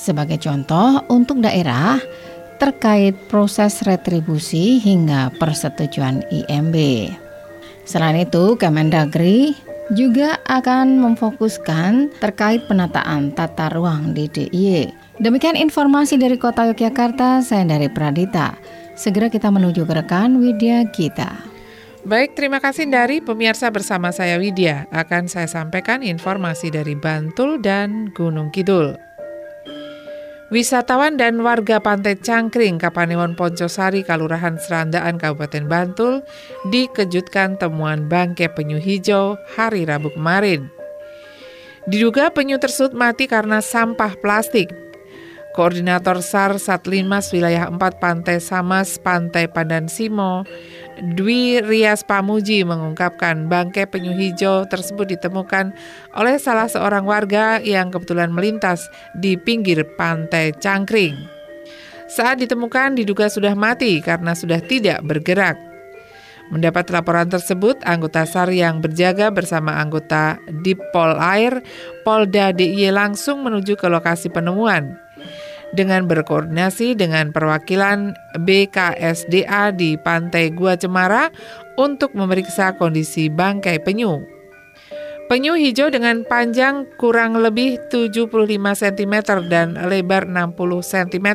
Sebagai 0.00 0.40
contoh, 0.40 1.04
untuk 1.12 1.44
daerah 1.44 2.00
terkait 2.56 3.12
proses 3.28 3.84
retribusi 3.84 4.80
hingga 4.80 5.28
persetujuan 5.36 6.24
IMB. 6.32 6.76
Selain 7.84 8.16
itu, 8.16 8.56
Kemendagri 8.56 9.52
juga 9.92 10.40
akan 10.48 11.04
memfokuskan 11.04 12.16
terkait 12.16 12.64
penataan 12.64 13.36
tata 13.36 13.68
ruang 13.76 14.16
di 14.16 14.24
DIY 14.24 15.05
Demikian 15.16 15.56
informasi 15.56 16.20
dari 16.20 16.36
Kota 16.36 16.68
Yogyakarta, 16.68 17.40
saya 17.40 17.64
dari 17.64 17.88
Pradita. 17.88 18.52
Segera 19.00 19.32
kita 19.32 19.48
menuju 19.48 19.88
ke 19.88 19.94
rekan 19.96 20.36
Widya 20.36 20.84
Gita. 20.92 21.32
Baik, 22.04 22.36
terima 22.36 22.60
kasih 22.60 22.84
dari 22.86 23.24
pemirsa 23.24 23.72
bersama 23.72 24.12
saya 24.12 24.36
Widya. 24.36 24.84
Akan 24.92 25.24
saya 25.24 25.48
sampaikan 25.48 26.04
informasi 26.04 26.68
dari 26.68 26.92
Bantul 26.92 27.64
dan 27.64 28.12
Gunung 28.12 28.52
Kidul. 28.52 28.94
Wisatawan 30.52 31.18
dan 31.18 31.42
warga 31.42 31.82
Pantai 31.82 32.14
Cangkring, 32.20 32.78
Kapanewon 32.78 33.34
Poncosari, 33.34 34.06
Kalurahan 34.06 34.60
Serandaan, 34.60 35.18
Kabupaten 35.18 35.64
Bantul 35.66 36.22
dikejutkan 36.70 37.58
temuan 37.58 38.06
bangke 38.06 38.46
penyu 38.52 38.78
hijau 38.78 39.34
hari 39.56 39.82
Rabu 39.82 40.14
kemarin. 40.14 40.70
Diduga 41.90 42.30
penyu 42.30 42.62
tersebut 42.62 42.94
mati 42.94 43.26
karena 43.26 43.58
sampah 43.58 44.14
plastik. 44.22 44.85
Koordinator 45.56 46.20
SAR 46.20 46.60
Satlimas 46.60 47.32
Wilayah 47.32 47.72
4 47.72 47.80
Pantai 47.96 48.44
Samas 48.44 49.00
Pantai 49.00 49.48
Pandan 49.48 49.88
Simo, 49.88 50.44
Dwi 51.16 51.64
Rias 51.64 52.04
Pamuji 52.04 52.60
mengungkapkan 52.60 53.48
bangkai 53.48 53.88
penyu 53.88 54.12
hijau 54.12 54.68
tersebut 54.68 55.16
ditemukan 55.16 55.72
oleh 56.12 56.36
salah 56.36 56.68
seorang 56.68 57.08
warga 57.08 57.56
yang 57.64 57.88
kebetulan 57.88 58.36
melintas 58.36 58.84
di 59.16 59.40
pinggir 59.40 59.80
pantai 59.96 60.52
Cangkring. 60.60 61.16
Saat 62.04 62.44
ditemukan 62.44 63.00
diduga 63.00 63.32
sudah 63.32 63.56
mati 63.56 64.04
karena 64.04 64.36
sudah 64.36 64.60
tidak 64.60 65.00
bergerak. 65.08 65.56
Mendapat 66.52 66.92
laporan 66.92 67.32
tersebut, 67.32 67.80
anggota 67.88 68.28
SAR 68.28 68.52
yang 68.52 68.84
berjaga 68.84 69.32
bersama 69.32 69.80
anggota 69.80 70.36
Dipol 70.60 71.16
Air, 71.16 71.64
Polda 72.04 72.52
DIY 72.52 72.92
langsung 72.92 73.40
menuju 73.40 73.74
ke 73.74 73.88
lokasi 73.88 74.28
penemuan 74.28 75.05
dengan 75.76 76.08
berkoordinasi 76.08 76.96
dengan 76.96 77.30
perwakilan 77.36 78.16
BKSDA 78.40 79.76
di 79.76 80.00
Pantai 80.00 80.48
Gua 80.50 80.74
Cemara 80.80 81.28
untuk 81.76 82.16
memeriksa 82.16 82.72
kondisi 82.80 83.28
bangkai 83.28 83.84
penyu. 83.84 84.24
Penyu 85.26 85.58
hijau 85.58 85.90
dengan 85.90 86.22
panjang 86.22 86.86
kurang 87.02 87.34
lebih 87.42 87.82
75 87.90 88.30
cm 88.56 89.14
dan 89.50 89.74
lebar 89.90 90.22
60 90.22 90.54
cm. 90.86 91.28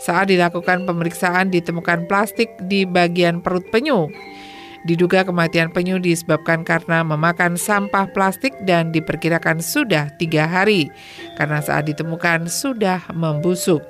Saat 0.00 0.32
dilakukan 0.32 0.88
pemeriksaan 0.88 1.52
ditemukan 1.52 2.08
plastik 2.08 2.48
di 2.64 2.88
bagian 2.88 3.44
perut 3.44 3.68
penyu. 3.68 4.08
Diduga 4.84 5.24
kematian 5.24 5.72
penyu 5.72 5.96
disebabkan 5.96 6.60
karena 6.60 7.00
memakan 7.00 7.56
sampah 7.56 8.04
plastik 8.12 8.52
dan 8.68 8.92
diperkirakan 8.92 9.64
sudah 9.64 10.12
tiga 10.20 10.44
hari 10.44 10.92
karena 11.40 11.64
saat 11.64 11.88
ditemukan 11.88 12.52
sudah 12.52 13.00
membusuk. 13.16 13.80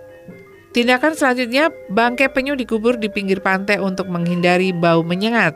Tindakan 0.70 1.18
selanjutnya, 1.18 1.70
bangkai 1.90 2.30
penyu 2.30 2.54
dikubur 2.54 2.94
di 2.98 3.11
pinggir 3.11 3.42
pantai 3.42 3.83
untuk 3.83 4.07
menghindari 4.07 4.70
bau 4.70 5.02
menyengat. 5.02 5.54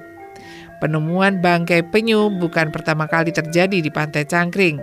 Penemuan 0.82 1.38
bangkai 1.38 1.86
penyu 1.90 2.30
bukan 2.34 2.70
pertama 2.74 3.06
kali 3.06 3.30
terjadi 3.30 3.78
di 3.78 3.90
pantai 3.90 4.26
Cangkring. 4.26 4.78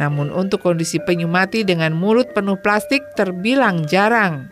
Namun 0.00 0.32
untuk 0.32 0.64
kondisi 0.64 0.96
penyu 1.00 1.28
mati 1.28 1.60
dengan 1.60 1.92
mulut 1.92 2.32
penuh 2.32 2.56
plastik 2.60 3.00
terbilang 3.16 3.84
jarang 3.88 4.48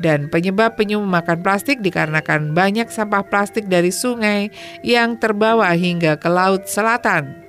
dan 0.00 0.28
penyebab 0.28 0.76
penyu 0.76 1.00
memakan 1.00 1.40
plastik 1.40 1.80
dikarenakan 1.80 2.52
banyak 2.52 2.88
sampah 2.88 3.24
plastik 3.24 3.68
dari 3.68 3.90
sungai 3.90 4.52
yang 4.84 5.16
terbawa 5.16 5.72
hingga 5.72 6.20
ke 6.20 6.28
laut 6.28 6.68
selatan. 6.68 7.46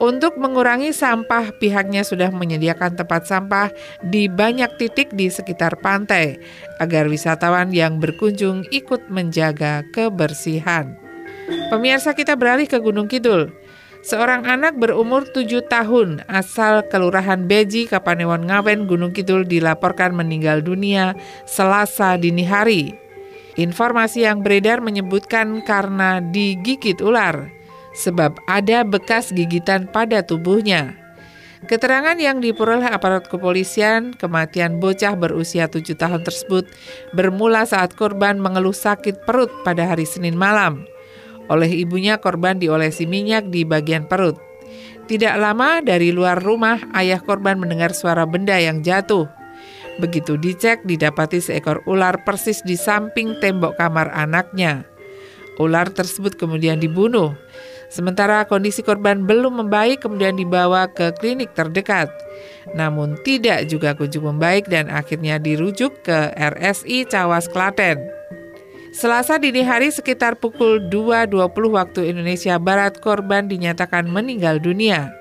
Untuk 0.00 0.40
mengurangi 0.40 0.96
sampah, 0.96 1.52
pihaknya 1.60 2.00
sudah 2.08 2.32
menyediakan 2.32 2.96
tempat 2.96 3.28
sampah 3.28 3.68
di 4.00 4.32
banyak 4.32 4.80
titik 4.80 5.12
di 5.12 5.28
sekitar 5.28 5.76
pantai 5.76 6.40
agar 6.80 7.04
wisatawan 7.04 7.68
yang 7.68 8.00
berkunjung 8.00 8.64
ikut 8.72 9.12
menjaga 9.12 9.84
kebersihan. 9.92 10.96
Pemirsa 11.68 12.16
kita 12.16 12.32
beralih 12.32 12.64
ke 12.64 12.80
Gunung 12.80 13.12
Kidul. 13.12 13.52
Seorang 14.00 14.48
anak 14.48 14.80
berumur 14.80 15.28
7 15.28 15.60
tahun 15.68 16.24
asal 16.24 16.88
Kelurahan 16.88 17.44
Beji, 17.44 17.84
Kapanewon 17.84 18.48
Ngawen, 18.48 18.88
Gunung 18.88 19.12
Kidul 19.12 19.44
dilaporkan 19.44 20.16
meninggal 20.16 20.64
dunia 20.64 21.12
Selasa 21.44 22.16
dini 22.16 22.48
hari. 22.48 22.96
Informasi 23.60 24.24
yang 24.24 24.40
beredar 24.40 24.80
menyebutkan 24.80 25.60
karena 25.68 26.24
digigit 26.24 26.96
ular, 27.04 27.52
sebab 27.92 28.40
ada 28.48 28.88
bekas 28.88 29.36
gigitan 29.36 29.84
pada 29.84 30.24
tubuhnya. 30.24 30.96
Keterangan 31.68 32.16
yang 32.16 32.40
diperoleh 32.40 32.88
aparat 32.88 33.28
kepolisian, 33.28 34.16
kematian 34.16 34.80
bocah 34.80 35.12
berusia 35.12 35.68
7 35.68 35.92
tahun 35.92 36.24
tersebut 36.24 36.64
bermula 37.12 37.68
saat 37.68 37.92
korban 37.92 38.40
mengeluh 38.40 38.72
sakit 38.72 39.28
perut 39.28 39.52
pada 39.60 39.84
hari 39.92 40.08
Senin 40.08 40.40
malam. 40.40 40.88
Oleh 41.50 41.68
ibunya 41.82 42.22
korban 42.22 42.62
diolesi 42.62 43.10
minyak 43.10 43.50
di 43.50 43.66
bagian 43.66 44.06
perut. 44.06 44.38
Tidak 45.10 45.34
lama 45.42 45.82
dari 45.82 46.14
luar 46.14 46.38
rumah, 46.38 46.78
ayah 46.94 47.18
korban 47.18 47.58
mendengar 47.58 47.90
suara 47.90 48.22
benda 48.22 48.54
yang 48.54 48.86
jatuh. 48.86 49.26
Begitu 49.98 50.38
dicek, 50.38 50.86
didapati 50.86 51.42
seekor 51.42 51.82
ular 51.90 52.22
persis 52.22 52.62
di 52.62 52.78
samping 52.78 53.34
tembok 53.42 53.74
kamar 53.74 54.14
anaknya. 54.14 54.86
Ular 55.58 55.90
tersebut 55.90 56.38
kemudian 56.38 56.78
dibunuh. 56.78 57.34
Sementara 57.90 58.46
kondisi 58.46 58.86
korban 58.86 59.26
belum 59.26 59.66
membaik, 59.66 60.06
kemudian 60.06 60.38
dibawa 60.38 60.86
ke 60.86 61.10
klinik 61.18 61.50
terdekat. 61.58 62.06
Namun 62.78 63.18
tidak 63.26 63.66
juga 63.66 63.98
kunjung 63.98 64.30
membaik 64.30 64.70
dan 64.70 64.86
akhirnya 64.86 65.42
dirujuk 65.42 66.06
ke 66.06 66.30
RSI 66.38 67.10
Cawas 67.10 67.50
Klaten. 67.50 67.98
Selasa 68.90 69.38
dini 69.38 69.62
hari 69.62 69.94
sekitar 69.94 70.42
pukul 70.42 70.82
2.20 70.90 71.30
waktu 71.70 72.10
Indonesia 72.10 72.58
Barat 72.58 72.98
korban 72.98 73.46
dinyatakan 73.46 74.10
meninggal 74.10 74.58
dunia. 74.58 75.14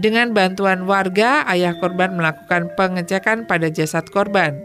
Dengan 0.00 0.32
bantuan 0.32 0.88
warga, 0.88 1.44
ayah 1.52 1.76
korban 1.76 2.16
melakukan 2.16 2.72
pengecekan 2.72 3.44
pada 3.44 3.68
jasad 3.68 4.08
korban. 4.08 4.64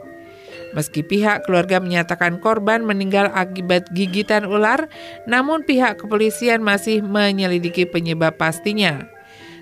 Meski 0.72 1.04
pihak 1.04 1.44
keluarga 1.44 1.84
menyatakan 1.84 2.40
korban 2.40 2.88
meninggal 2.88 3.28
akibat 3.36 3.92
gigitan 3.92 4.48
ular, 4.48 4.88
namun 5.28 5.68
pihak 5.68 6.00
kepolisian 6.00 6.64
masih 6.64 7.04
menyelidiki 7.04 7.84
penyebab 7.84 8.40
pastinya. 8.40 9.12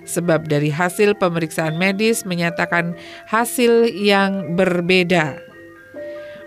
Sebab 0.06 0.46
dari 0.46 0.70
hasil 0.70 1.18
pemeriksaan 1.18 1.74
medis 1.74 2.22
menyatakan 2.22 2.94
hasil 3.26 3.90
yang 3.90 4.54
berbeda. 4.54 5.49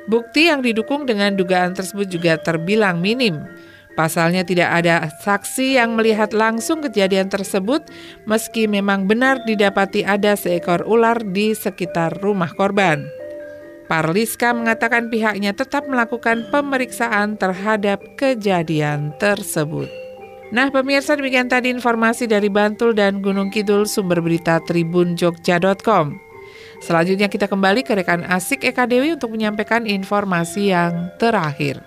Bukti 0.07 0.51
yang 0.51 0.59
didukung 0.59 1.07
dengan 1.07 1.35
dugaan 1.39 1.71
tersebut 1.71 2.11
juga 2.11 2.35
terbilang 2.35 2.99
minim. 2.99 3.39
Pasalnya 3.93 4.41
tidak 4.41 4.73
ada 4.73 5.05
saksi 5.21 5.77
yang 5.77 5.93
melihat 5.93 6.33
langsung 6.33 6.81
kejadian 6.81 7.29
tersebut 7.29 7.85
meski 8.25 8.65
memang 8.65 9.05
benar 9.05 9.45
didapati 9.45 10.01
ada 10.01 10.33
seekor 10.33 10.81
ular 10.89 11.21
di 11.21 11.53
sekitar 11.53 12.17
rumah 12.19 12.49
korban. 12.57 13.05
Parliska 13.85 14.55
mengatakan 14.57 15.13
pihaknya 15.13 15.53
tetap 15.53 15.85
melakukan 15.85 16.49
pemeriksaan 16.49 17.37
terhadap 17.37 18.01
kejadian 18.17 19.13
tersebut. 19.21 19.91
Nah 20.49 20.73
pemirsa 20.73 21.13
demikian 21.13 21.45
tadi 21.45 21.69
informasi 21.69 22.25
dari 22.25 22.49
Bantul 22.49 22.97
dan 22.97 23.21
Gunung 23.21 23.53
Kidul 23.53 23.85
sumber 23.85 24.21
berita 24.21 24.57
tribunjogja.com. 24.65 26.22
Selanjutnya 26.83 27.31
kita 27.31 27.47
kembali 27.47 27.87
ke 27.87 27.95
rekan 27.95 28.27
Asik 28.27 28.67
Eka 28.67 28.83
Dewi 28.83 29.15
untuk 29.15 29.31
menyampaikan 29.31 29.87
informasi 29.87 30.75
yang 30.75 31.15
terakhir. 31.15 31.79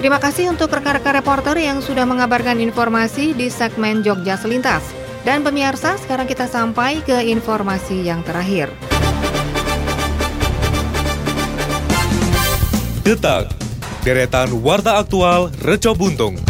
Terima 0.00 0.16
kasih 0.16 0.48
untuk 0.48 0.72
rekan-rekan 0.72 1.20
reporter 1.20 1.60
yang 1.60 1.84
sudah 1.84 2.08
mengabarkan 2.08 2.56
informasi 2.64 3.36
di 3.36 3.52
segmen 3.52 4.00
Jogja 4.00 4.40
Selintas. 4.40 4.80
Dan 5.20 5.44
pemirsa, 5.44 6.00
sekarang 6.00 6.24
kita 6.24 6.48
sampai 6.48 7.04
ke 7.04 7.20
informasi 7.28 8.00
yang 8.00 8.24
terakhir. 8.24 8.72
Detak, 13.04 13.52
deretan 14.00 14.64
warta 14.64 14.96
aktual 14.96 15.52
Reco 15.60 15.92
Buntung. 15.92 16.40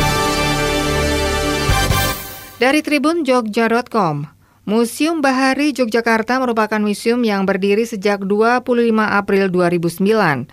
Dari 2.60 2.84
Tribun 2.84 3.24
Jogja.com, 3.24 4.28
Museum 4.68 5.24
Bahari 5.24 5.72
Yogyakarta 5.72 6.36
merupakan 6.36 6.76
museum 6.76 7.24
yang 7.24 7.48
berdiri 7.48 7.88
sejak 7.88 8.20
25 8.20 8.60
April 9.00 9.48
2009. 9.48 10.44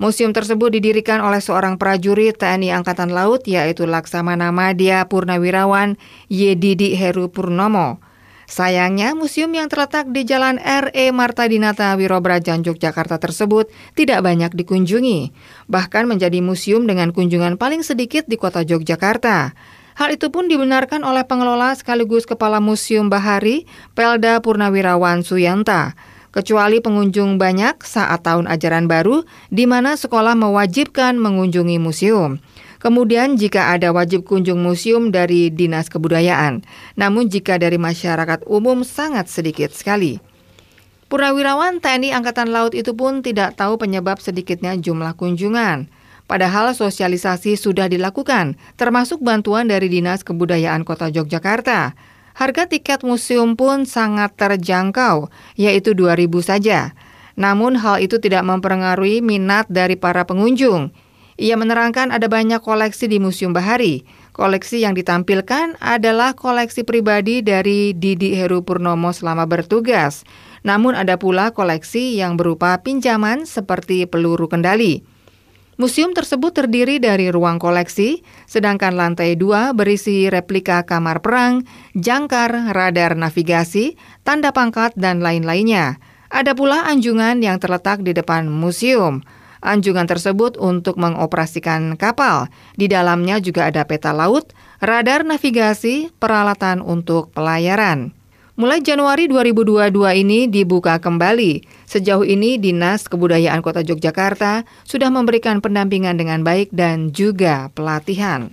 Museum 0.00 0.32
tersebut 0.32 0.72
didirikan 0.72 1.20
oleh 1.20 1.44
seorang 1.44 1.76
prajurit 1.76 2.40
TNI 2.40 2.80
Angkatan 2.80 3.12
Laut 3.12 3.44
yaitu 3.44 3.84
Laksamana 3.84 4.48
Madya 4.48 5.04
Purnawirawan 5.04 6.00
Yedidi 6.32 6.96
Heru 6.96 7.28
Purnomo. 7.28 8.00
Sayangnya, 8.48 9.12
museum 9.12 9.52
yang 9.52 9.68
terletak 9.68 10.08
di 10.16 10.24
Jalan 10.24 10.56
R.E. 10.56 11.12
Marta 11.12 11.44
Dinata 11.44 11.92
Wirobrajan 11.92 12.64
Yogyakarta 12.64 13.20
tersebut 13.20 13.68
tidak 13.92 14.24
banyak 14.24 14.56
dikunjungi, 14.56 15.36
bahkan 15.68 16.08
menjadi 16.08 16.40
museum 16.40 16.88
dengan 16.88 17.12
kunjungan 17.12 17.60
paling 17.60 17.84
sedikit 17.84 18.24
di 18.24 18.40
kota 18.40 18.64
Yogyakarta. 18.64 19.52
Hal 20.00 20.16
itu 20.16 20.32
pun 20.32 20.48
dibenarkan 20.48 21.04
oleh 21.04 21.28
pengelola 21.28 21.76
sekaligus 21.76 22.24
Kepala 22.24 22.56
Museum 22.56 23.12
Bahari, 23.12 23.68
Pelda 23.92 24.40
Purnawirawan 24.40 25.20
Suyanta 25.20 25.92
kecuali 26.30 26.78
pengunjung 26.80 27.36
banyak 27.36 27.82
saat 27.82 28.24
tahun 28.24 28.46
ajaran 28.48 28.86
baru 28.86 29.26
di 29.52 29.66
mana 29.66 29.98
sekolah 29.98 30.38
mewajibkan 30.38 31.18
mengunjungi 31.20 31.76
museum. 31.76 32.40
Kemudian 32.80 33.36
jika 33.36 33.76
ada 33.76 33.92
wajib 33.92 34.24
kunjung 34.24 34.64
museum 34.64 35.12
dari 35.12 35.52
Dinas 35.52 35.92
Kebudayaan, 35.92 36.64
namun 36.96 37.28
jika 37.28 37.60
dari 37.60 37.76
masyarakat 37.76 38.48
umum 38.48 38.88
sangat 38.88 39.28
sedikit 39.28 39.68
sekali. 39.76 40.16
Purnawirawan 41.12 41.84
TNI 41.84 42.16
Angkatan 42.16 42.54
Laut 42.54 42.72
itu 42.72 42.96
pun 42.96 43.20
tidak 43.20 43.60
tahu 43.60 43.76
penyebab 43.76 44.16
sedikitnya 44.16 44.80
jumlah 44.80 45.12
kunjungan. 45.12 45.92
Padahal 46.30 46.78
sosialisasi 46.78 47.58
sudah 47.58 47.90
dilakukan, 47.90 48.54
termasuk 48.78 49.18
bantuan 49.18 49.66
dari 49.66 49.90
Dinas 49.90 50.22
Kebudayaan 50.22 50.86
Kota 50.86 51.10
Yogyakarta. 51.10 51.98
Harga 52.38 52.70
tiket 52.70 53.02
museum 53.02 53.58
pun 53.58 53.82
sangat 53.82 54.38
terjangkau, 54.38 55.26
yaitu 55.58 55.90
2000 55.90 56.30
saja. 56.38 56.94
Namun 57.34 57.74
hal 57.74 57.98
itu 57.98 58.22
tidak 58.22 58.46
mempengaruhi 58.46 59.18
minat 59.26 59.66
dari 59.66 59.98
para 59.98 60.22
pengunjung. 60.22 60.94
Ia 61.34 61.58
menerangkan 61.58 62.14
ada 62.14 62.30
banyak 62.30 62.62
koleksi 62.62 63.10
di 63.10 63.18
Museum 63.18 63.50
Bahari. 63.50 64.06
Koleksi 64.30 64.86
yang 64.86 64.94
ditampilkan 64.94 65.82
adalah 65.82 66.38
koleksi 66.38 66.86
pribadi 66.86 67.42
dari 67.42 67.90
Didi 67.90 68.38
Heru 68.38 68.62
Purnomo 68.62 69.10
selama 69.10 69.50
bertugas. 69.50 70.22
Namun 70.62 70.94
ada 70.94 71.18
pula 71.18 71.50
koleksi 71.50 72.14
yang 72.14 72.38
berupa 72.38 72.78
pinjaman 72.86 73.50
seperti 73.50 74.06
peluru 74.06 74.46
kendali. 74.46 75.09
Museum 75.80 76.12
tersebut 76.12 76.52
terdiri 76.52 77.00
dari 77.00 77.32
ruang 77.32 77.56
koleksi, 77.56 78.20
sedangkan 78.44 78.92
lantai 78.92 79.32
dua 79.32 79.72
berisi 79.72 80.28
replika 80.28 80.84
kamar 80.84 81.24
perang, 81.24 81.64
jangkar, 81.96 82.76
radar 82.76 83.16
navigasi, 83.16 83.96
tanda 84.20 84.52
pangkat, 84.52 84.92
dan 85.00 85.24
lain-lainnya. 85.24 85.96
Ada 86.28 86.52
pula 86.52 86.84
anjungan 86.84 87.40
yang 87.40 87.56
terletak 87.56 88.04
di 88.04 88.12
depan 88.12 88.52
museum. 88.52 89.24
Anjungan 89.64 90.04
tersebut 90.04 90.60
untuk 90.60 91.00
mengoperasikan 91.00 91.96
kapal. 91.96 92.52
Di 92.76 92.84
dalamnya 92.84 93.40
juga 93.40 93.72
ada 93.72 93.80
peta 93.88 94.12
laut, 94.12 94.52
radar 94.84 95.24
navigasi, 95.24 96.12
peralatan 96.20 96.84
untuk 96.84 97.32
pelayaran. 97.32 98.19
Mulai 98.60 98.84
Januari 98.84 99.24
2022 99.24 100.20
ini 100.20 100.44
dibuka 100.44 101.00
kembali. 101.00 101.64
Sejauh 101.88 102.28
ini 102.28 102.60
Dinas 102.60 103.08
Kebudayaan 103.08 103.64
Kota 103.64 103.80
Yogyakarta 103.80 104.68
sudah 104.84 105.08
memberikan 105.08 105.64
pendampingan 105.64 106.20
dengan 106.20 106.44
baik 106.44 106.68
dan 106.68 107.08
juga 107.08 107.72
pelatihan. 107.72 108.52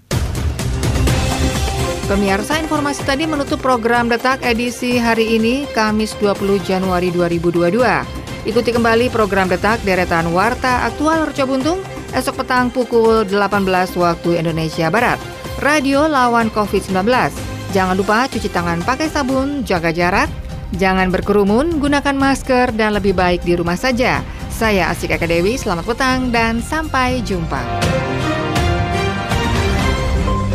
Pemirsa 2.08 2.56
informasi 2.56 3.04
tadi 3.04 3.28
menutup 3.28 3.60
program 3.60 4.08
Detak 4.08 4.48
edisi 4.48 4.96
hari 4.96 5.36
ini 5.36 5.68
Kamis 5.76 6.16
20 6.24 6.56
Januari 6.64 7.12
2022. 7.12 8.48
Ikuti 8.48 8.72
kembali 8.72 9.12
program 9.12 9.52
Detak 9.52 9.84
deretan 9.84 10.32
Warta 10.32 10.88
Aktual 10.88 11.28
Reco 11.28 11.44
Buntung 11.52 11.84
esok 12.16 12.48
petang 12.48 12.72
pukul 12.72 13.28
18 13.28 13.68
waktu 14.00 14.40
Indonesia 14.40 14.88
Barat. 14.88 15.20
Radio 15.60 16.08
lawan 16.08 16.48
COVID-19. 16.56 17.57
Jangan 17.76 18.00
lupa 18.00 18.32
cuci 18.32 18.48
tangan 18.48 18.80
pakai 18.80 19.12
sabun, 19.12 19.68
jaga 19.68 19.92
jarak, 19.92 20.32
jangan 20.80 21.12
berkerumun, 21.12 21.84
gunakan 21.84 22.16
masker, 22.16 22.72
dan 22.72 22.96
lebih 22.96 23.12
baik 23.12 23.44
di 23.44 23.60
rumah 23.60 23.76
saja. 23.76 24.24
Saya 24.48 24.90
Asik 24.90 25.14
Eka 25.14 25.28
Dewi, 25.28 25.60
selamat 25.60 25.86
petang 25.86 26.32
dan 26.32 26.64
sampai 26.64 27.20
jumpa. 27.22 27.60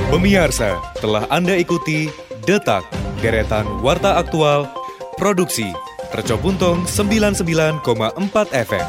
Pemirsa, 0.09 0.77
telah 1.01 1.25
Anda 1.33 1.57
ikuti 1.57 2.13
Detak, 2.43 2.85
deretan 3.23 3.65
Warta 3.81 4.19
Aktual, 4.19 4.67
Produksi, 5.17 5.71
Tercobuntung 6.11 6.85
99,4 6.85 7.81
FM. 8.53 8.89